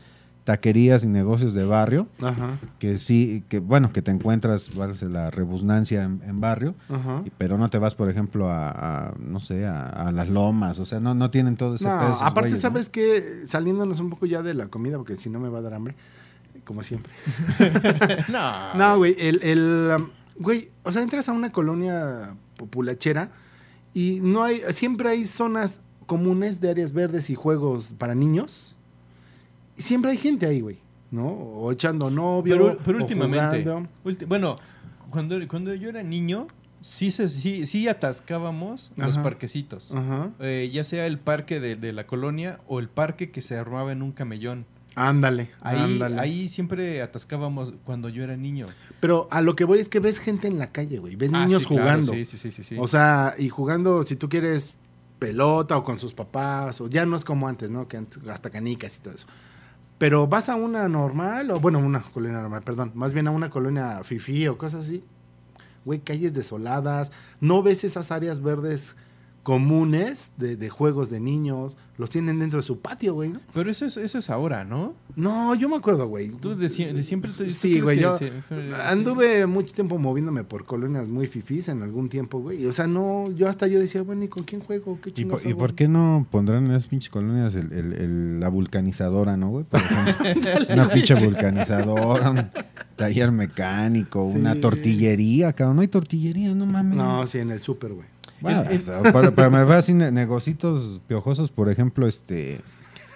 [0.49, 6.03] taquerías y negocios de barrio Ajá, que sí, que bueno, que te encuentras, la rebusnancia
[6.03, 7.21] en, en barrio, ajá.
[7.23, 8.69] y- pero no te vas, por ejemplo, a,
[9.09, 12.01] a, no sé, a, a las lomas, o sea, no, no tienen todo ese No,
[12.01, 12.69] esos aparte, güeyes, ¿no?
[12.69, 13.43] ¿sabes qué?
[13.45, 15.93] Saliéndonos un poco ya de la comida, porque si no me va a dar hambre,
[16.65, 17.13] como siempre.
[18.29, 18.73] no.
[18.73, 20.09] No, güey, el, el, um,
[20.39, 23.29] güey, o sea, entras a una colonia populachera
[23.93, 28.75] y no hay, siempre hay zonas comunes de áreas verdes y juegos para niños.
[29.79, 30.77] Y siempre hay gente ahí, güey,
[31.09, 31.27] ¿no?
[31.27, 32.53] O echando novio.
[32.55, 33.65] Pero, pero o últimamente.
[34.03, 34.55] ulti- bueno,
[35.09, 36.47] cuando, cuando yo era niño,
[36.81, 39.91] sí, se, sí, sí atascábamos los parquecitos.
[39.93, 40.29] Ajá.
[40.39, 43.91] Eh, ya sea el parque de, de la colonia o el parque que se armaba
[43.91, 44.65] en un camellón.
[44.95, 46.19] Ándale, Ahí, ándale.
[46.19, 48.65] ahí siempre atascábamos cuando yo era niño.
[48.99, 51.15] Pero a lo que voy es que ves gente en la calle, güey.
[51.15, 52.11] Ves Ah, niños sí, jugando.
[52.11, 52.75] sí, sí, sí, sí, sí.
[52.77, 54.71] O sea, y jugando, si tú quieres,
[55.17, 57.87] pelota o con sus papás, o ya no es como antes, ¿no?
[57.87, 59.27] Que antes, hasta canicas y todo eso.
[59.99, 63.49] Pero vas a una normal, o bueno, una colonia normal, perdón, más bien a una
[63.49, 65.03] colonia fifí o cosas así.
[65.85, 68.95] Güey, calles desoladas, no ves esas áreas verdes
[69.49, 73.39] comunes de, de juegos de niños, los tienen dentro de su patio, güey, ¿no?
[73.51, 74.93] Pero eso es, eso es ahora, ¿no?
[75.15, 76.29] No, yo me acuerdo, güey.
[76.29, 78.15] Tú de, sie- de siempre te Sí, güey, yo
[78.85, 82.63] Anduve mucho tiempo moviéndome por colonias muy fifís en algún tiempo, güey.
[82.67, 84.99] O sea, no, yo hasta yo decía, bueno, ¿y con quién juego?
[85.01, 87.93] ¿Qué ¿Y, por, y hago?" por qué no pondrán en esas pinches colonias el, el-
[87.93, 89.65] el- la vulcanizadora, no, güey?
[89.65, 92.49] Por ejemplo, una pinche vulcanizadora, un
[92.95, 95.77] taller mecánico, una tortillería, cabrón.
[95.77, 96.95] No hay tortillería, no mames.
[96.95, 98.07] No, sí, en el súper, güey.
[98.41, 98.63] Bueno,
[99.11, 102.61] pero, pero me así ne- negocitos piojosos, por ejemplo, este...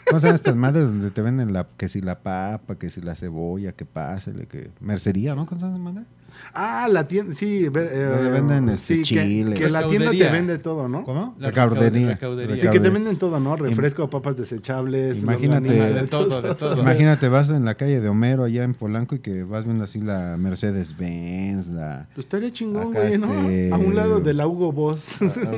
[0.08, 3.16] ¿Cómo llaman estas madres donde te venden la, que si la papa, que si la
[3.16, 4.70] cebolla, que pásele, que...
[4.82, 5.46] Mercería, ¿no?
[5.46, 6.06] ¿Cómo se llama esa madre?
[6.54, 9.56] Ah, la tienda, sí, eh, venden, este, sí, que- chile.
[9.56, 11.04] Que, la tienda te vende todo, ¿no?
[11.04, 11.36] ¿Cómo?
[11.40, 12.08] La Recaudería.
[12.10, 12.56] recaudería.
[12.58, 13.56] Sí, que te venden todo, ¿no?
[13.56, 15.24] Refresco, papas desechables.
[15.24, 16.80] Imagínate- De todo, de todo.
[16.82, 20.00] Imagínate, vas en la calle de Homero allá en Polanco y que vas viendo así
[20.02, 23.34] la Mercedes-Benz, la, Pues estaría chingón, güey, ¿no?
[23.50, 25.10] este- A un lado de la Hugo Boss.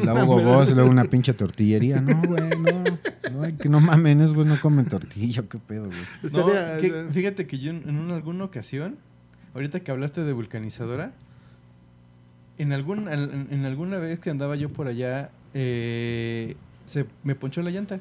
[0.04, 2.02] la Hugo Boss, luego una pinche tortillería.
[2.02, 2.84] No, güey, no.
[3.42, 5.98] No, que no mamen, güey no comen tortilla, qué pedo, güey.
[6.32, 8.98] No, Estaría- que- fíjate que yo en, en una- alguna ocasión,
[9.56, 11.12] ahorita que hablaste de vulcanizadora,
[12.58, 17.62] en, algún, en, en alguna vez que andaba yo por allá, eh, se me ponchó
[17.64, 18.00] la llanta,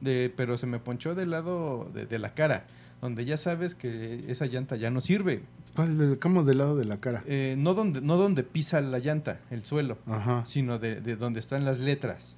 [0.00, 2.64] de, pero se me ponchó del lado de, de la cara,
[3.00, 5.42] donde ya sabes que esa llanta ya no sirve.
[5.76, 5.98] ¿Cuál?
[5.98, 7.22] Del- ¿Cómo del lado de la cara?
[7.26, 10.44] Eh, no, donde, no donde pisa la llanta, el suelo, Ajá.
[10.46, 12.36] sino de, de donde están las letras.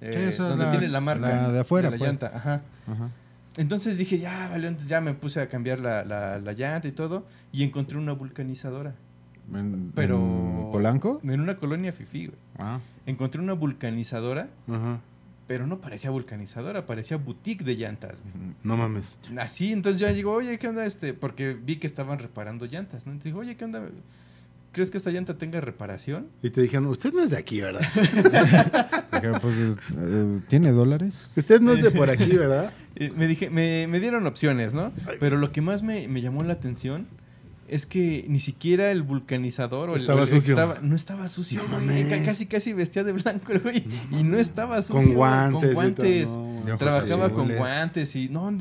[0.00, 2.08] Eh, donde la- tiene la marca la de afuera, la pues.
[2.10, 2.32] llanta.
[2.34, 2.62] Ajá.
[2.88, 3.10] Ajá.
[3.56, 6.92] Entonces dije, ya, vale, entonces ya me puse a cambiar la, la, la llanta y
[6.92, 8.94] todo, y encontré una vulcanizadora.
[9.52, 11.20] ¿En, Pero- en Polanco?
[11.22, 12.38] En una colonia fifí, güey.
[12.58, 12.80] Ah.
[13.04, 15.00] Encontré una vulcanizadora, Ajá.
[15.48, 18.22] pero no parecía vulcanizadora, parecía boutique de llantas.
[18.22, 18.54] güey.
[18.62, 19.04] No mames.
[19.38, 21.12] Así, entonces ya llegó, oye, ¿qué onda este?
[21.12, 23.12] Porque vi que estaban reparando llantas, ¿no?
[23.12, 23.82] Entonces dijo, oye, ¿qué onda?
[24.70, 26.28] ¿Crees que esta llanta tenga reparación?
[26.42, 27.82] Y te dijeron, usted no es de aquí, ¿verdad?
[29.28, 31.14] Dije, pues, es- eh, ¿Tiene dólares?
[31.36, 32.72] usted no es de por aquí, ¿verdad?
[32.94, 34.92] Eh, me, dije, me, me dieron opciones, ¿no?
[35.18, 37.06] Pero lo que más me, me llamó la atención
[37.66, 40.52] es que ni siquiera el vulcanizador o el, Estaba el que sucio.
[40.52, 42.06] estaba- no estaba sucio, No güey.
[42.22, 44.94] casi casi vestía de blanco el güey y no estaba sucio.
[45.06, 45.60] Con guantes.
[45.60, 46.24] Con y guantes.
[46.32, 46.52] todo, no.
[46.66, 48.52] De ojos Trabajaba con guantes y no,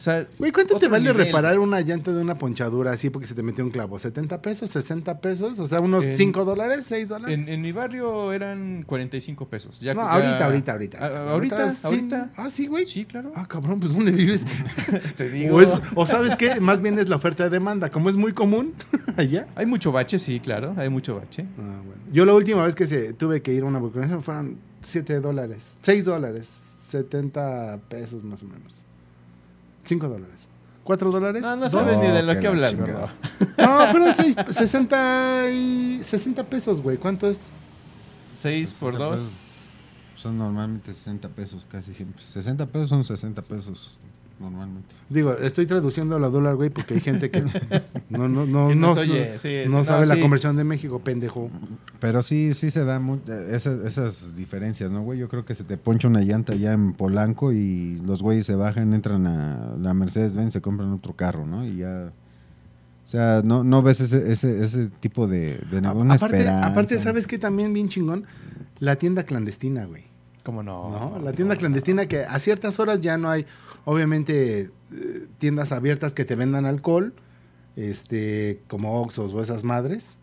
[0.00, 1.26] o sea, Güey, ¿cuánto te vale nivel.
[1.26, 3.98] reparar una llanta de una ponchadura así porque se te metió un clavo?
[3.98, 4.74] ¿70 pesos?
[4.74, 5.58] ¿60 pesos?
[5.58, 7.34] O sea, unos En- 5 dólares, 6 dólares.
[7.38, 9.78] en, en mi barrio eran 45 pesos.
[9.80, 10.98] Ya, no, ya- ahorita, ahorita, ahorita.
[11.02, 11.78] Ah, ahorita, sí.
[11.82, 12.30] ahorita.
[12.36, 12.86] Ah, sí, güey.
[12.86, 13.30] Sí, claro.
[13.36, 14.40] Ah, cabrón, pues ¿dónde vives?
[15.16, 15.56] Te digo.
[15.56, 17.90] o, es- o sabes qué, más bien es la oferta de demanda.
[17.90, 18.72] Como es muy común
[19.18, 19.48] allá.
[19.54, 21.44] Hay mucho bache, sí, claro, hay mucho bache.
[21.58, 22.00] Ah, bueno.
[22.10, 25.58] Yo la última vez que se, tuve que ir a una vulcanización fueron 7 dólares.
[25.82, 26.48] 6 dólares.
[26.88, 28.82] 70 pesos más o menos.
[29.90, 30.48] 5 dólares.
[30.84, 31.42] 4 dólares.
[31.42, 32.76] No, no sabes ni de lo que que chingada.
[32.76, 33.08] gordo.
[33.58, 36.96] No, fueron 6, 60, y 60 pesos, güey.
[36.96, 37.40] ¿Cuánto es?
[38.32, 39.12] 6 por 60 2.
[39.20, 39.36] pesos.
[40.14, 42.22] Son normalmente 60 pesos, casi siempre.
[42.22, 43.98] 60 pesos son 60 pesos
[44.40, 44.94] normalmente.
[45.08, 47.42] Digo, estoy traduciendo a la dólar, güey, porque hay gente que
[48.08, 50.20] no, no, no, Que no, oye, sí, no no, sabe la sí.
[50.20, 51.50] conversión de México, pendejo.
[52.00, 55.18] Pero sí, sí se dan esas, esas diferencias, ¿no, güey?
[55.18, 58.54] Yo creo que se te poncha una llanta ya en Polanco y los güeyes se
[58.54, 61.64] bajan, entran a la Mercedes-Benz, se compran otro carro, ¿no?
[61.64, 62.12] Y ya...
[63.06, 66.14] O sea, no, no ves ese, ese, ese tipo de, de una
[66.64, 67.40] aparte, ¿sabes qué?
[67.40, 68.24] También bien chingón.
[68.78, 70.04] La tienda clandestina, güey.
[70.44, 70.90] ¿Cómo no?
[70.90, 71.18] ¿no?
[71.18, 73.46] La tienda clandestina que a ciertas horas ya no hay,
[73.90, 74.70] obviamente, eh,
[75.38, 77.12] tiendas abiertas que te vendan alcohol.
[77.76, 80.14] este, como Oxos o esas madres.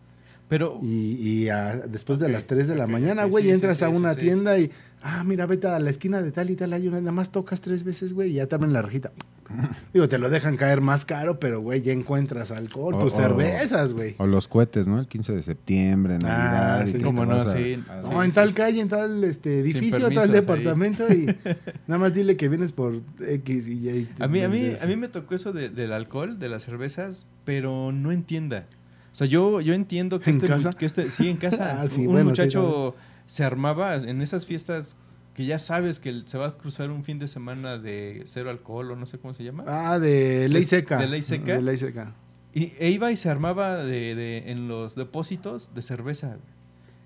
[0.48, 3.84] Pero Y, y a- después de las 3 de la mañana, güey, sí, entras sí,
[3.84, 4.70] a una tienda y,
[5.02, 7.60] ah, mira, vete a la esquina de tal y tal, hay una, nada más tocas
[7.60, 9.12] tres veces, güey, y ya te abren la rejita.
[9.94, 13.16] Digo, te lo dejan caer más caro, pero, güey, ya encuentras alcohol, O- tus o-
[13.16, 14.14] cervezas, güey.
[14.18, 15.00] O los cohetes, ¿no?
[15.00, 16.80] El 15 de septiembre, Navidad.
[16.80, 16.92] Ah, sí.
[16.92, 17.82] te no, a- sí.
[17.88, 18.54] a- No, en sí, tal sí.
[18.54, 20.30] calle, en tal este, edificio, tal ahí.
[20.30, 21.26] departamento y
[21.86, 24.08] nada más dile que vienes por X y Y.
[24.18, 27.26] A mí, a mí, a mí me tocó eso de- del alcohol, de las cervezas,
[27.46, 28.66] pero no entienda.
[29.10, 30.72] O sea, yo, yo entiendo que ¿En este, casa?
[30.74, 32.94] que este- sí, en casa, Ah, sí, un bueno, sí, muchacho
[33.28, 34.96] se armaba en esas fiestas
[35.34, 38.90] que ya sabes que se va a cruzar un fin de semana de cero alcohol
[38.90, 39.62] o no sé cómo se llama.
[39.68, 40.96] Ah, de ley ¿Es seca.
[40.98, 41.54] de ley seca?
[41.54, 42.12] De ley seca.
[42.52, 46.38] Y, e iba y se armaba de, de- en los depósitos de cerveza.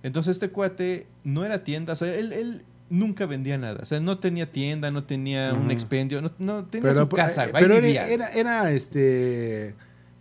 [0.03, 3.81] Entonces este cuate no era tienda, o sea, él, él nunca vendía nada.
[3.83, 7.51] O sea, no tenía tienda, no tenía un expendio, no, no tenía su casa, eh,
[7.51, 8.09] güey, ahí pero vivía.
[8.09, 9.75] era, era, era, este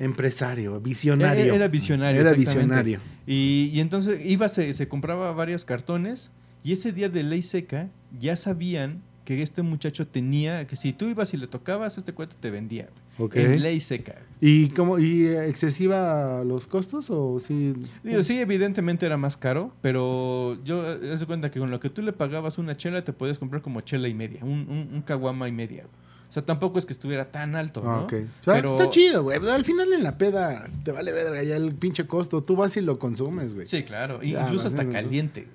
[0.03, 1.45] empresario, visionario.
[1.45, 2.99] Era- era visionario, Era visionario.
[3.27, 6.31] Y, y entonces iba, se, se compraba varios cartones
[6.63, 11.05] y ese día de ley seca ya sabían que este muchacho tenía, que si tú
[11.05, 12.89] ibas y le tocabas, este cuate te vendía.
[13.17, 13.27] güey.
[13.27, 13.35] Ok.
[13.35, 14.15] En ley seca.
[14.41, 17.73] ¿Y cómo y eh, excesiva los costos o sí?
[18.03, 21.79] Digo, sí, evidentemente era más caro, pero yo eh, haz de cuenta que con lo
[21.79, 24.89] que tú le pagabas una chela te podías comprar como chela y media, un, un,
[24.91, 25.85] un caguama y media.
[26.31, 28.03] O sea, tampoco es que estuviera tan alto, ¿no?
[28.03, 28.13] ok.
[28.13, 29.37] O sea, Pero- está chido, güey.
[29.45, 32.41] Al final en la peda te vale verga ya el pinche costo.
[32.41, 33.67] Tú vas y lo consumes, güey.
[33.67, 34.21] Sí, claro.
[34.23, 35.49] Ya, Incluso hasta caliente.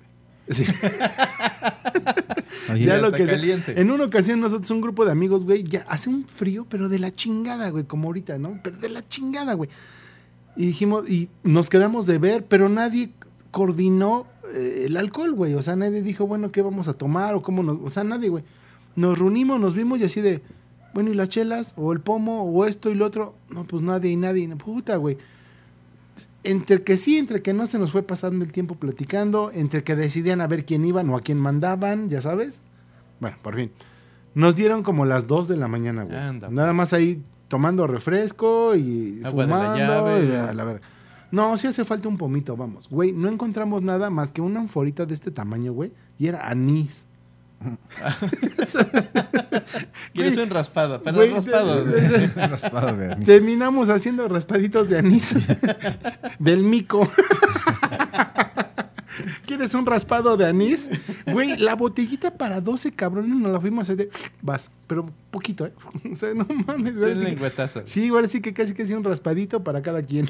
[0.47, 0.59] güey.
[0.59, 0.65] Sí.
[2.71, 3.35] Oye, Ya lo hasta que sea.
[3.35, 3.79] caliente.
[3.81, 6.99] En una ocasión nosotros, un grupo de amigos, güey, ya hace un frío, pero de
[6.99, 8.59] la chingada, güey, como ahorita, ¿no?
[8.63, 9.69] Pero de la chingada, güey.
[10.55, 13.11] Y dijimos, y nos quedamos de ver, pero nadie
[13.51, 15.53] coordinó eh, el alcohol, güey.
[15.55, 17.35] O sea, nadie dijo, bueno, ¿qué vamos a tomar?
[17.35, 17.77] O cómo nos.
[17.83, 18.43] O sea, nadie, güey.
[18.95, 20.41] Nos reunimos, nos vimos y así de,
[20.97, 21.75] bueno, ¿y las chelas?
[21.77, 23.35] O el pomo, o esto y lo otro.
[23.51, 24.47] No, pues nadie y nadie.
[24.55, 25.15] Puta, güey.
[26.43, 29.95] Entre que sí, entre que no se nos fue pasando el tiempo platicando, entre que
[29.95, 32.61] decidían a ver quién iban o a quién mandaban, ya sabes.
[33.19, 33.69] Bueno, por fin.
[34.33, 36.17] Nos dieron como las 2 de la mañana, güey.
[36.17, 36.77] Anda, Nada pues.
[36.77, 39.77] más ahí tomando refresco y Agua de la fumando.
[39.77, 40.25] llave.
[40.25, 40.81] y a la verga.
[41.31, 42.89] No, sí hace falta un pomito, vamos.
[42.89, 45.91] Güey, no encontramos nada más que una anforita de este tamaño, güey.
[46.17, 47.05] Y era anís.
[50.13, 51.01] ¿Quieres un raspado?
[51.11, 51.83] Güey, el raspado.
[51.85, 53.25] de- de- raspado de anís.
[53.25, 55.33] Terminamos haciendo raspaditos de anís
[56.39, 57.09] del mico.
[59.45, 60.89] ¿Quieres un raspado de anís?
[61.31, 64.09] Güey, la botellita para 12 cabrones nos la fuimos a hacer de...
[64.41, 65.73] Vas, pero poquito, ¿eh?
[66.11, 67.11] O sea, no mames, güey.
[67.13, 67.81] Un así que-.
[67.85, 70.27] Sí, güey, sí que casi que sí un raspadito para cada quien.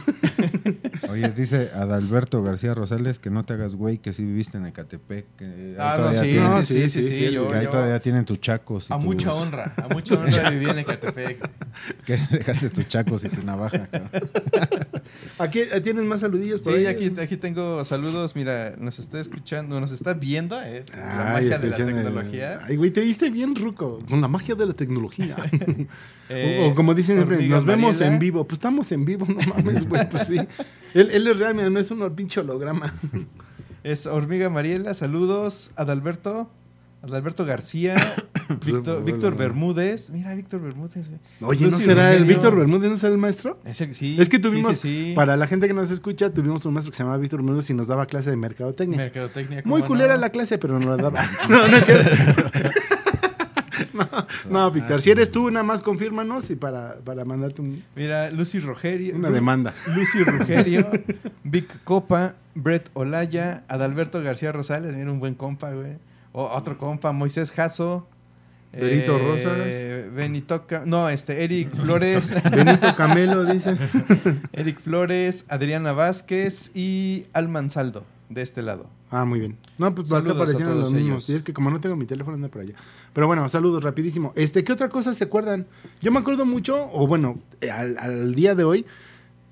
[1.10, 5.26] Oye, dice Adalberto García Rosales que no te hagas güey, que sí viviste en Ecatepec.
[5.38, 7.56] Que Ah, no, sí, tienen- No, sí, sí, sí, sí, sí, sí, sí, yo- que
[7.56, 8.88] ahí yo- todavía tienen tus chacos.
[8.90, 11.50] y A tus- mucha honra, a mucha honra viví en Ecatepec.
[12.06, 13.88] Que dejaste tus chacos y tu navaja.
[15.38, 16.86] Aquí eh, tienes más saludillos por Sí, ahí?
[16.88, 18.36] aquí, aquí tengo saludos.
[18.36, 20.62] Mira, nos está escuchando, nos está viendo.
[20.62, 22.60] eh, la Ay, magia de la tecnología.
[22.64, 24.00] Ay, güey, te viste bien ruco.
[24.08, 25.36] Con la magia de la tecnología.
[26.30, 28.46] Eh, o, o como dicen siempre, nos vemos en vivo.
[28.46, 30.10] Pues estamos en vivo, no mames, güey.
[30.10, 30.36] Pues sí.
[30.94, 32.94] Él, él es real, mira, no es un pinche holograma.
[33.84, 35.72] Es Hormiga Mariela, saludos.
[35.78, 36.50] Adalberto,
[37.02, 37.96] Adalberto García,
[38.66, 40.10] Víctor, Víctor Bermúdez.
[40.10, 41.20] Mira, Víctor Bermúdez, güey.
[41.42, 42.26] Oye, ¿no será el.
[42.26, 42.90] Víctor Bermúdez?
[42.92, 43.58] ¿No será el maestro?
[43.66, 45.14] Ese- sí, es que tuvimos, sí, sí.
[45.16, 47.74] para la gente que nos escucha, tuvimos un maestro que se llamaba Víctor Bermúdez y
[47.74, 48.98] nos daba clase de mercadotecnia.
[48.98, 49.62] Mercadotecnia.
[49.66, 50.22] Muy ¿cómo culera no?
[50.22, 51.26] la clase, pero no la daba.
[51.50, 52.10] no, no es cierto.
[53.94, 54.08] no,
[54.50, 58.60] no, Víctor, si eres tú, nada más confírmanos y para, para mandarte un- Mira, Lucy
[58.60, 59.16] Rogerio.
[59.16, 59.74] una demanda.
[59.96, 60.90] Lucy Rugerio,
[61.44, 65.98] Vic Copa, Brett Olaya, Adalberto García Rosales, mira un buen compa, güey.
[66.32, 68.08] O- otro compa, Moisés Jasso.
[68.72, 69.58] Benito Rosas.
[70.14, 73.76] Benito, no, este, Eric Flores, Benito Camelo dice.
[74.54, 78.90] Eric Flores, Adriana Vázquez y Alman Saldo, de este lado.
[79.10, 79.56] Ah, muy bien.
[79.78, 81.30] No, pues acá aparecieron todos los mismos.
[81.30, 82.74] Y es que como no tengo mi teléfono, anda por allá.
[83.14, 84.34] Pero bueno, saludos rapidísimo.
[84.36, 85.66] Este, ¿qué otra cosa se acuerdan?
[86.02, 88.86] Yo me acuerdo mucho, o bueno, eh, al, al día de hoy,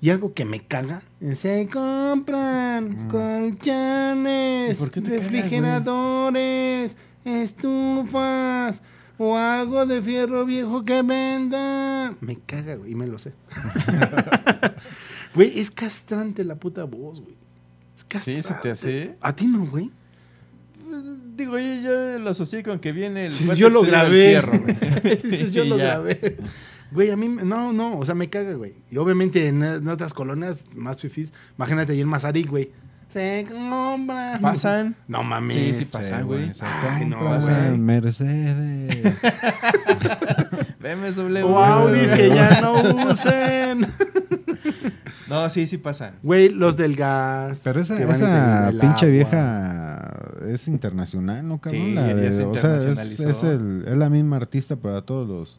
[0.00, 1.02] y algo que me caga.
[1.36, 3.08] Se compran Mm.
[3.08, 8.82] colchones, ¿Y por qué te caga, refrigeradores, estufas
[9.18, 12.14] o algo de fierro viejo que venda.
[12.20, 13.32] Me caga, güey, y me lo sé.
[15.34, 17.36] Güey, es castrante la puta voz, güey.
[18.14, 18.36] Es ¿Sí?
[18.36, 18.70] ¿Se te castrante.
[18.70, 19.16] hace?
[19.20, 19.90] A ti no, güey.
[20.82, 21.04] Pues,
[21.36, 23.34] digo, yo, yo lo asocié con que viene el...
[23.34, 24.28] Sí, yo lo grabé.
[24.28, 25.22] fierro, güey.
[25.22, 26.38] Dices, yo lo grabé.
[26.90, 28.76] Güey, a mí, no, no, o sea, me caga, güey.
[28.90, 32.70] Y obviamente en, en otras colonias más fifís, imagínate ahí en Mazarik, güey.
[33.16, 34.42] Se compran.
[34.42, 34.94] ¿Pasan?
[35.08, 35.56] No mames.
[35.56, 36.50] Sí, sí pasan, güey.
[36.60, 37.78] Ay, no, güey.
[37.78, 39.14] Mercedes.
[40.80, 41.42] BMW.
[41.46, 42.74] O Audis que ya no
[43.10, 43.86] usen.
[45.28, 46.12] No, sí, sí pasa.
[46.22, 47.58] Güey, los del gas.
[47.64, 49.08] Pero esa, pinche agua.
[49.08, 50.12] vieja
[50.48, 51.82] es internacional, ¿no, cabrón?
[51.82, 55.26] Sí, La ya se o sea, es, es el- es la misma artista para todos
[55.28, 55.58] los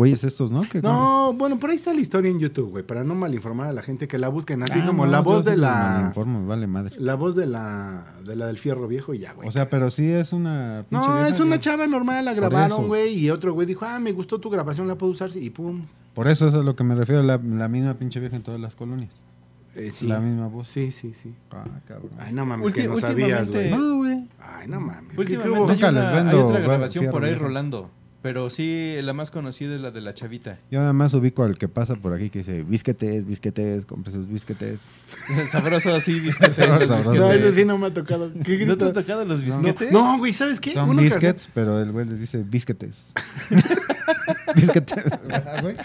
[0.00, 0.62] güeyes estos, ¿no?
[0.62, 3.72] Que No, bueno, por ahí está la historia en YouTube, güey, para no malinformar a
[3.72, 5.62] la gente que la busquen, así Ah, como no, la yo voz sí de me
[5.62, 6.96] la malinformo, vale madre.
[6.98, 9.46] la voz de la de la del fierro viejo y ya, güey.
[9.48, 11.58] O sea, pero sí es una no, vieja, es una güey.
[11.60, 14.96] chava normal, la grabaron, güey, y otro güey dijo, "Ah, me gustó tu grabación, la
[14.96, 15.82] puedo usar" sí", y pum.
[16.14, 18.60] Por eso es a lo que me refiero, la, la misma pinche vieja en todas
[18.60, 19.12] las colonias.
[19.76, 20.06] Eh, sí.
[20.08, 20.66] La misma voz.
[20.68, 21.32] Sí, sí, sí.
[21.52, 22.10] Ah, cabrón.
[22.18, 23.66] Ay, no mames, Ulti- que no sabías, güey.
[23.66, 24.28] últimamente- No, güey.
[24.40, 25.16] Ay, no mames.
[25.16, 27.90] ¿qué- qué Últimamente hay, una- vendo hay otra grabación por ahí rolando.
[28.22, 30.58] Pero sí, la más conocida es la de la chavita.
[30.70, 34.28] Yo nada más ubico al que pasa por aquí que dice, bisquetes, bisquetes, compre sus
[34.28, 34.78] bisquetes.
[35.48, 36.58] Sabroso así, bisquetes.
[36.58, 36.96] los Sabroso.
[36.96, 37.18] bisquetes.
[37.20, 38.30] No, eso sí no me ha tocado.
[38.44, 39.90] ¿Qué ¿No te han tocado los bisquetes?
[39.90, 40.72] No, güey, ¿sabes qué?
[40.74, 42.96] Son ocasión- biscuits, pero el güey les dice bisquetes.
[44.54, 45.04] bisquetes.
[45.30, 45.76] Ah, güey.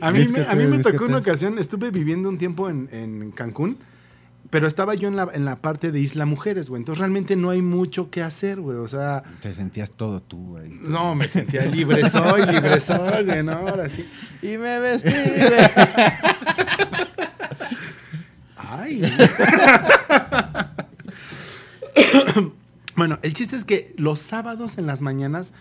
[0.00, 1.00] A mí, me, a mí Bisquetes, me tocó bisquetes.
[1.08, 3.76] una ocasión, estuve viviendo un tiempo en, en Cancún,
[4.50, 6.80] pero estaba yo en la, en la parte de Isla Mujeres, güey.
[6.80, 8.78] Entonces realmente no hay mucho que hacer, güey.
[8.78, 10.70] O sea, Te sentías todo tú, güey.
[10.70, 14.08] no, me sentía libre soy, libre soy, güey, no, ahora sí.
[14.42, 15.70] Y me vestí de...
[18.56, 19.02] Ay.
[22.96, 25.52] bueno, el chiste es que los sábados en las mañanas,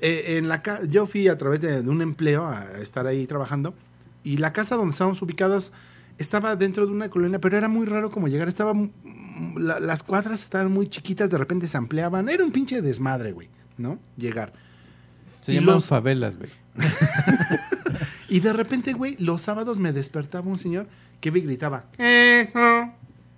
[0.00, 3.74] eh, en la yo fui a través de, de un empleo a estar ahí trabajando
[4.22, 5.72] y la casa donde estábamos ubicados
[6.18, 8.48] estaba dentro de una colonia, pero era muy raro como llegar.
[8.48, 12.28] Estaba mm, la- las cuadras estaban muy chiquitas, de repente se ampliaban.
[12.28, 13.48] Era un pinche desmadre, güey,
[13.78, 13.98] ¿no?
[14.16, 14.52] Llegar.
[15.40, 16.50] Se Y llaman los- favelas, güey.
[18.28, 20.88] Y de repente, güey, los sábados me despertaba un señor
[21.20, 22.90] que me gritaba, eso.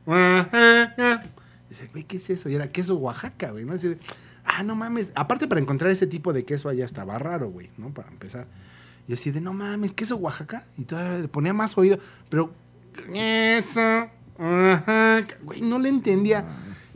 [0.06, 1.24] Oaxaca".
[1.68, 2.48] Dice, güey, ¿qué es eso?
[2.48, 3.72] Y era queso Oaxaca, güey, ¿no?
[3.74, 3.98] Así de,
[4.44, 5.10] ah, no mames.
[5.14, 7.90] Aparte, para encontrar ese tipo de queso allá estaba raro, güey, ¿no?
[7.92, 8.46] Para empezar.
[9.08, 10.64] Y así de, no mames, queso Oaxaca.
[10.78, 11.98] Y todavía le ponía más oído,
[12.30, 12.52] pero,
[13.14, 14.08] eso.
[14.38, 15.36] Oaxaca.
[15.42, 16.44] Güey, no le entendía.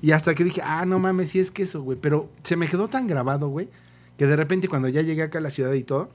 [0.03, 1.98] Y hasta que dije, ah, no mames, sí es queso, güey.
[2.01, 3.68] Pero se me quedó tan grabado, güey,
[4.16, 6.11] que de repente cuando ya llegué acá a la ciudad y todo,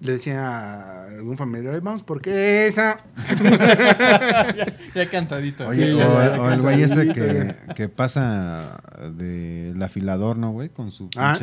[0.00, 2.82] le decía a algún familiar, "Ay, vamos por queso.
[4.94, 5.66] Ya cantadito.
[5.66, 8.82] Oye, Sí, o, ya, ya, o el güey ese que, que pasa
[9.16, 10.68] de el afilador, ¿no, güey?
[10.70, 11.38] Con su Ah.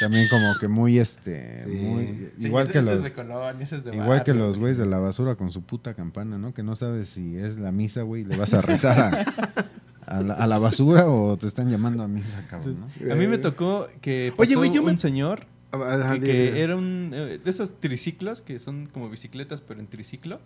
[0.00, 1.64] También como que muy, este...
[1.64, 1.70] Sí.
[1.70, 2.96] muy- Sí, igual ese- que ese los...
[2.98, 5.62] es de Colón, ese es de Igual que los güeyes de la basura con su
[5.62, 6.52] puta campana, ¿no?
[6.54, 10.34] Que no sabes si es la misa, güey, le vas a rezar a, a la,
[10.34, 13.12] a la basura o te están llamando a misa, cabrón, ¿no?
[13.12, 16.76] A mí me tocó que pasó Oye, güey, yo un me- señor Ajá, que, era
[16.76, 20.40] un eh, de esos triciclos que son como bicicletas pero en triciclo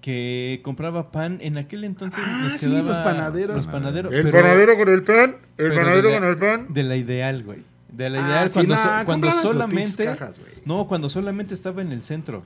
[0.00, 3.56] que compraba pan en aquel entonces Ah, nos sí, quedaba los panaderos.
[3.56, 6.66] los panaderos El pero panadero con el pan, el panadero la- con el pan.
[6.74, 7.62] de la ideal güey
[7.92, 11.82] de la Ah, ideal sí, cuando no, so- cuando solamente cajas, no cuando solamente estaba
[11.82, 12.42] en el centro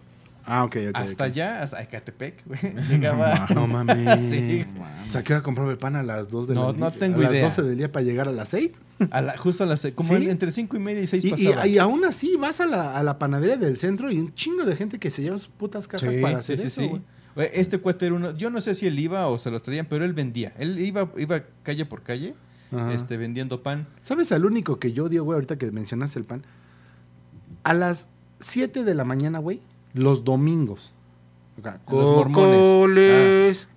[0.48, 0.96] Ah, ok, ok.
[0.96, 1.30] hasta ok.
[1.30, 4.26] allá hasta Ecatepec güey llegaba No mames.
[4.30, 4.64] Sí.
[5.08, 7.18] O sea, ¿qué hora compraba el pan a las 2 de No, la no tengo
[7.18, 7.44] a las idea.
[7.46, 8.72] 12 del día para llegar a las 6?
[9.10, 10.28] a la- justo a las como ¿Sí?
[10.30, 12.96] entre cinco y media y seis Y, y- pasaba y aún así vas a la,
[12.96, 15.86] a la panadería del centro y un chingo de gente que se lleva sus putas
[15.88, 16.82] cajas Sí, para hacer sí, eso.
[17.34, 19.86] Güey, Este cuate era uno, yo no sé si él iba o se los traían,
[19.86, 20.54] pero él vendía.
[20.58, 22.34] Él iba, iba calle por calle,
[22.72, 22.92] Ajá.
[22.92, 23.86] este, vendiendo pan.
[24.02, 26.42] ¿Sabes al único que yo odio, güey, ahorita que mencionaste el pan?
[27.64, 28.08] A las
[28.40, 29.60] 7 de la mañana, güey,
[29.94, 30.92] los domingos.
[31.58, 32.58] Acá, Los mormones.
[32.58, 33.68] Cocoles.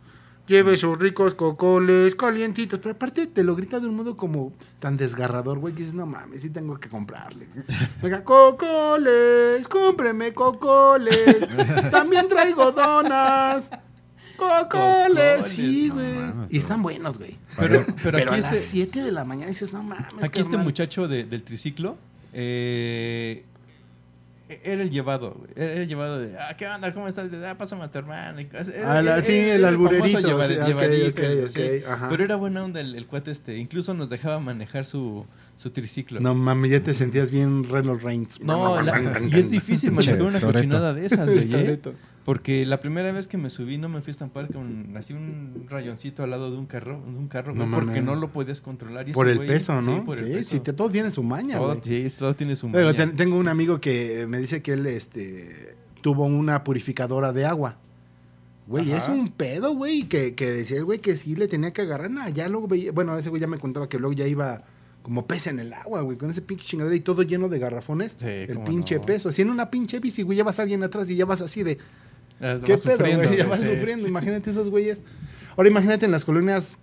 [0.48, 2.80] Lleve sus ricos cocoles, calientitos.
[2.80, 6.08] Pero aparte te lo grita de un modo como tan desgarrador, güey, que dices, no
[6.08, 7.48] mames, sí tengo que comprarle.
[8.02, 11.48] Oiga, cocoles, cómpreme cocoles.
[11.92, 13.70] También traigo donas.
[14.40, 16.14] Cocoles, sí, no güey.
[16.14, 17.38] mames, y están buenos, güey.
[17.58, 20.06] Pero, pero, Pero, aquí a las este, 7 de la mañana dices, no mames.
[20.22, 20.64] aquí este carnal".
[20.66, 21.98] muchacho de- del triciclo
[22.34, 23.44] eh,
[24.64, 25.36] era el llevado.
[25.38, 25.52] güey.
[25.56, 26.92] Era el llevado de, ah, ¿qué onda?
[26.94, 27.30] ¿Cómo estás?
[27.46, 28.40] Ah, pásame a tu hermano.
[28.40, 28.64] Era-
[29.04, 31.62] la- era- sí, era el alburerito, llevar- sí, ok, llevadito, ok, sí.
[31.84, 32.10] ok, ajá.
[32.10, 33.58] Pero era buena onda el, el cuate este.
[33.58, 35.26] Incluso nos dejaba manejar su,
[35.56, 36.20] su triciclo.
[36.20, 38.42] No mames, ya te sentías bien Reynolds Reigns.
[38.42, 41.48] No, la- y es difícil manejar una cochinada de esas, güey.
[41.54, 41.80] ¿eh?
[42.30, 45.66] Porque la primera vez que me subí no me fui a estampar con así un
[45.68, 48.62] rayoncito al lado de un carro, de un carro, No güey, porque no lo podías
[48.62, 49.10] controlar.
[49.10, 49.96] y Por el peso, ¿no?
[49.96, 50.52] Sí, por el peso.
[50.52, 52.08] sí, te- todo tiene su maña, todo, güey.
[52.08, 52.94] sí, todo tiene su maña.
[52.94, 57.78] ten- tengo un amigo que me dice que él este, tuvo una purificadora de agua.
[58.68, 61.82] Güey, es un pedo, güey, que, que decía el güey que sí le tenía que
[61.82, 62.12] agarrar.
[62.12, 64.62] Nah, ya luego veía, bueno, ese güey ya me contaba que luego ya iba
[65.02, 68.14] como pez en el agua, güey, con ese pinche chingadera y todo lleno de garrafones.
[68.18, 69.02] Sí, el pinche no.
[69.02, 69.32] peso.
[69.32, 71.64] Si en una pinche bici, güey, ya vas a alguien atrás y ya vas así
[71.64, 71.80] de,
[72.40, 73.38] ¿Qué pedo, sufriendo, güey?
[73.38, 73.68] Ya vas sí.
[73.68, 75.02] sufriendo, imagínate esos güeyes.
[75.58, 76.78] Ahora imagínate en las colonias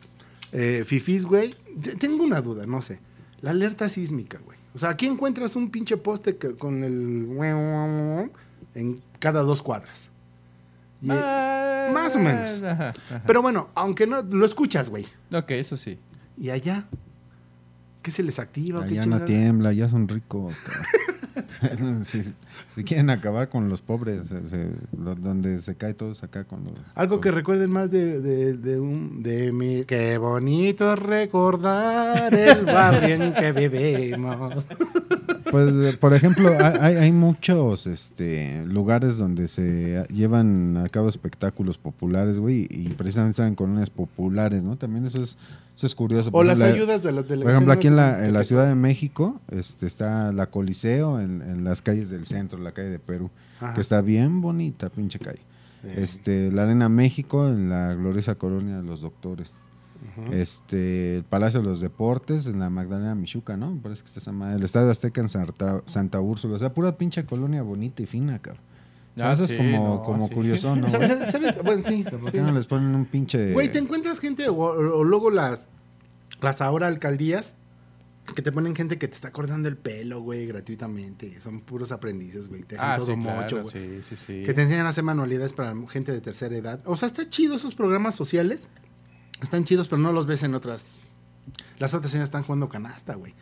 [0.53, 1.55] eh, fifís, güey.
[1.83, 2.99] Te- Tengo una duda, no sé.
[3.41, 4.59] La alerta sísmica, güey.
[4.75, 7.27] O sea, aquí encuentras un pinche poste que- con el...
[8.75, 10.11] en cada dos cuadras.
[11.03, 12.63] Y- Ah, más o menos.
[12.63, 13.23] ajá, ajá.
[13.27, 15.07] Pero bueno, aunque no lo escuchas, güey.
[15.33, 15.99] Ok, eso sí.
[16.39, 16.87] ¿Y allá?
[18.03, 18.81] ¿Qué se les activa?
[18.81, 20.55] o ¿Qué Allá no tiembla, ya son ricos.
[22.05, 22.22] si,
[22.74, 26.64] si quieren acabar con los pobres, se- se- donde se cae todo es acá con
[26.64, 26.74] los...
[26.95, 32.64] Algo que recuerden más de, de, de un de mi qué bonito es recordar el
[32.64, 34.64] barrio en que vivimos.
[35.51, 42.39] Pues, eh, por ejemplo, hay, muchos este, lugares donde se llevan a cabo espectáculos populares,
[42.39, 44.77] güey, y precisamente están en colonias populares, ¿no?
[44.77, 45.37] También eso es,
[45.77, 46.29] eso es curioso.
[46.31, 47.55] O Por las ayudas de las Por delegaciones.
[47.55, 51.65] ejemplo, aquí en la, en la Ciudad de México este, está la Coliseo en, en
[51.65, 53.31] las calles del centro, la calle de Perú,
[53.61, 53.75] Ajá.
[53.75, 55.41] que está bien bonita, pinche calle.
[55.85, 59.51] Eh, Este, la Arena México en la gloriosa colonia de los doctores.
[60.33, 63.71] Este, el Palacio de los Deportes en la Magdalena Michuca, ¿no?
[63.73, 64.57] Me parece que está esa madre.
[64.57, 66.57] El Estadio Azteca en Santa, Santa Úrsula.
[66.57, 68.63] O sea, pura pinche colonia bonita y fina, cabrón.
[69.19, 70.35] Ah, Eso sí, es como, no, como sí.
[70.35, 70.87] curioso, ¿no?
[71.65, 72.05] Bueno, sí.
[72.05, 73.53] ¿Por qué no les ponen un pinche...
[73.53, 75.69] Güey, te encuentras gente o, o luego las,
[76.43, 77.57] las ahora alcaldías
[78.35, 81.41] que te ponen gente que te está cortando el pelo, güey, gratuitamente.
[81.41, 82.63] Son puros aprendices, güey.
[82.65, 84.03] Te dejan Ah, todo sí, mocho, claro, güey.
[84.03, 84.43] sí, sí, sí.
[84.45, 86.81] Que te enseñan a hacer manualidades para gente de tercera edad.
[86.85, 88.69] O sea, está chido esos programas sociales.
[89.43, 90.99] Están chidos, pero no los ves en otras.
[91.78, 93.34] Las otras señoras están jugando canasta, güey.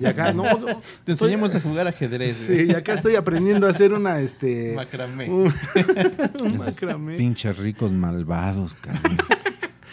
[0.00, 0.42] Y acá no.
[0.42, 0.66] no,
[1.04, 2.70] Te estoy- enseñamos a jugar ajedrez, Sí, güey.
[2.70, 4.72] y acá estoy aprendiendo a hacer una, este.
[4.76, 5.28] Macramé.
[5.30, 5.52] un,
[6.42, 7.16] un macramé.
[7.16, 9.18] Pinches ricos malvados, cabrón.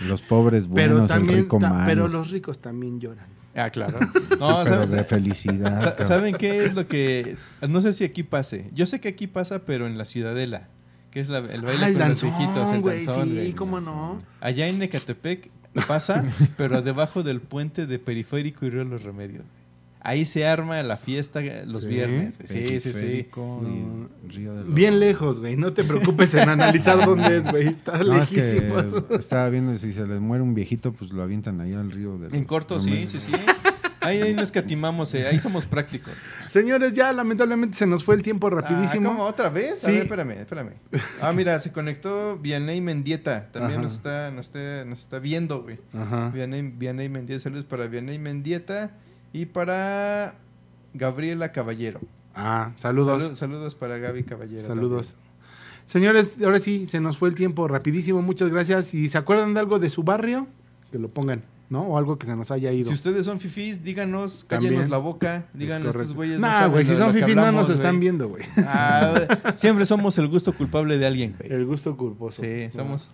[0.07, 1.85] Los pobres Pero buenos, el también, rico ta- malo.
[1.85, 3.27] pero los ricos también lloran.
[3.53, 3.99] Ah, claro.
[4.39, 4.91] No, Pero ¿sabes?
[4.91, 6.01] de felicidad.
[6.03, 7.35] ¿Saben qué es lo que.?
[7.67, 8.69] No sé si aquí pase.
[8.73, 10.69] Yo sé que aquí pasa, pero en la Ciudadela.
[11.11, 13.53] Que es la- el baile Ah, el con danzón, los viejitos, el güey, danzón, sí,
[13.53, 14.17] cómo no.
[14.39, 15.49] Allá en Ecatepec
[15.87, 16.23] pasa,
[16.57, 19.43] pero debajo del puente de Periférico y Río Los Remedios.
[20.03, 21.89] Ahí se arma la fiesta los Sí.
[21.89, 22.39] viernes.
[22.45, 22.89] Sí, sí, sí.
[22.91, 24.09] Periférico y No.
[24.29, 25.55] Río de los- Bien lejos, güey.
[25.57, 27.67] No te preocupes en analizar dónde es, güey.
[27.67, 28.85] Está No, es que lejísimos.
[29.19, 32.17] estaba viendo si se les muere un viejito, pues lo avientan ahí al río.
[32.17, 33.31] de En corto, sí, sí, sí.
[34.01, 36.13] Ahí, ahí no escatimamos, eh, ahí somos prácticos.
[36.47, 39.09] Señores, ya lamentablemente se nos fue el tiempo rapidísimo.
[39.09, 39.23] Ah, ¿Cómo?
[39.25, 39.83] ¿Otra vez?
[39.83, 39.93] A Sí.
[39.93, 40.71] ver, espérame, espérame.
[41.21, 43.49] Ah, mira, se conectó Vianey Mendieta.
[43.51, 43.81] También Ajá.
[43.83, 45.77] nos está, nos, está, nos está viendo, güey.
[45.93, 46.29] Ajá.
[46.29, 48.91] Vianey, Vianey Mendieta, saludos para Vianey Mendieta
[49.33, 50.35] y para
[50.93, 52.01] Gabriela Caballero.
[52.33, 53.23] Ah, saludos.
[53.23, 54.65] Salu- saludos para Gaby Caballero.
[54.65, 55.15] Saludos.
[55.85, 58.21] Señores, ahora sí, se nos fue el tiempo rapidísimo.
[58.21, 58.85] Muchas gracias.
[58.85, 60.47] Si se acuerdan de algo de su barrio,
[60.91, 61.81] que lo pongan, ¿no?
[61.87, 62.87] O algo que se nos haya ido.
[62.89, 64.73] Si ustedes son fifís, díganos, También.
[64.73, 67.51] cállenos la boca, digan Es estos güeyes no Nah, güey, si de son fifís no
[67.51, 68.43] nos están viendo, güey.
[68.67, 71.51] Ah, siempre somos el gusto culpable de alguien, güey.
[71.51, 72.43] El gusto culposo.
[72.43, 73.11] Sí, somos...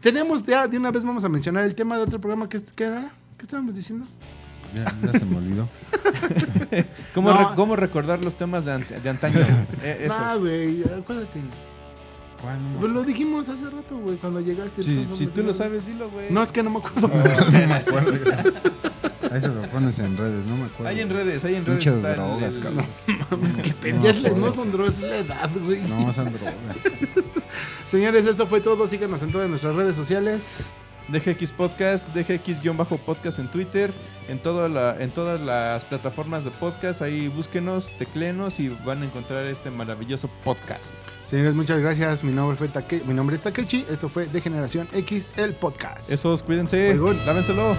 [0.00, 2.84] Tenemos ya, de una vez vamos a mencionar el tema de otro programa que, que
[2.84, 3.12] era.
[3.36, 4.04] ¿Qué estábamos diciendo?
[4.74, 5.68] Ya, ya se me olvidó.
[7.14, 7.38] ¿Cómo, No.
[7.50, 9.38] re- cómo recordar los temas de, ante- de antaño?
[9.84, 10.18] Eh, esos.
[10.18, 11.40] No, güey, acuérdate.
[12.42, 12.62] ¿Cuál?
[12.62, 14.82] No me Pues lo dijimos hace rato, güey, cuando llegaste.
[14.82, 16.30] Si, entonces, si no tú me lo sabes, dilo, güey.
[16.30, 17.06] No, es que no me acuerdo.
[17.74, 18.12] acuerdo.
[19.30, 20.88] Ahí se lo pones en redes, no me acuerdo.
[20.88, 21.86] Hay en redes, hay en redes.
[21.86, 22.86] El- drogas, el- cabrón.
[23.30, 24.12] Mames, qué No, pendejo.
[24.14, 24.46] no me acuerdo.
[24.46, 25.80] No son drogas, es la edad, güey.
[25.82, 26.54] No, son drogas.
[27.90, 28.86] Señores, esto fue todo.
[28.86, 30.64] Síganos en todas nuestras redes sociales.
[31.12, 33.92] DGX Podcast, DGX-podcast en Twitter,
[34.28, 37.02] en, toda la, en todas las plataformas de podcast.
[37.02, 40.94] Ahí búsquenos, teclenos y van a encontrar este maravilloso podcast.
[41.24, 42.24] Señores, muchas gracias.
[42.24, 43.86] Mi nombre, fue Take- Mi nombre es Takechi.
[43.90, 46.10] Esto fue De Generación X, el podcast.
[46.10, 46.94] Esos, cuídense,
[47.26, 47.76] lávenselo.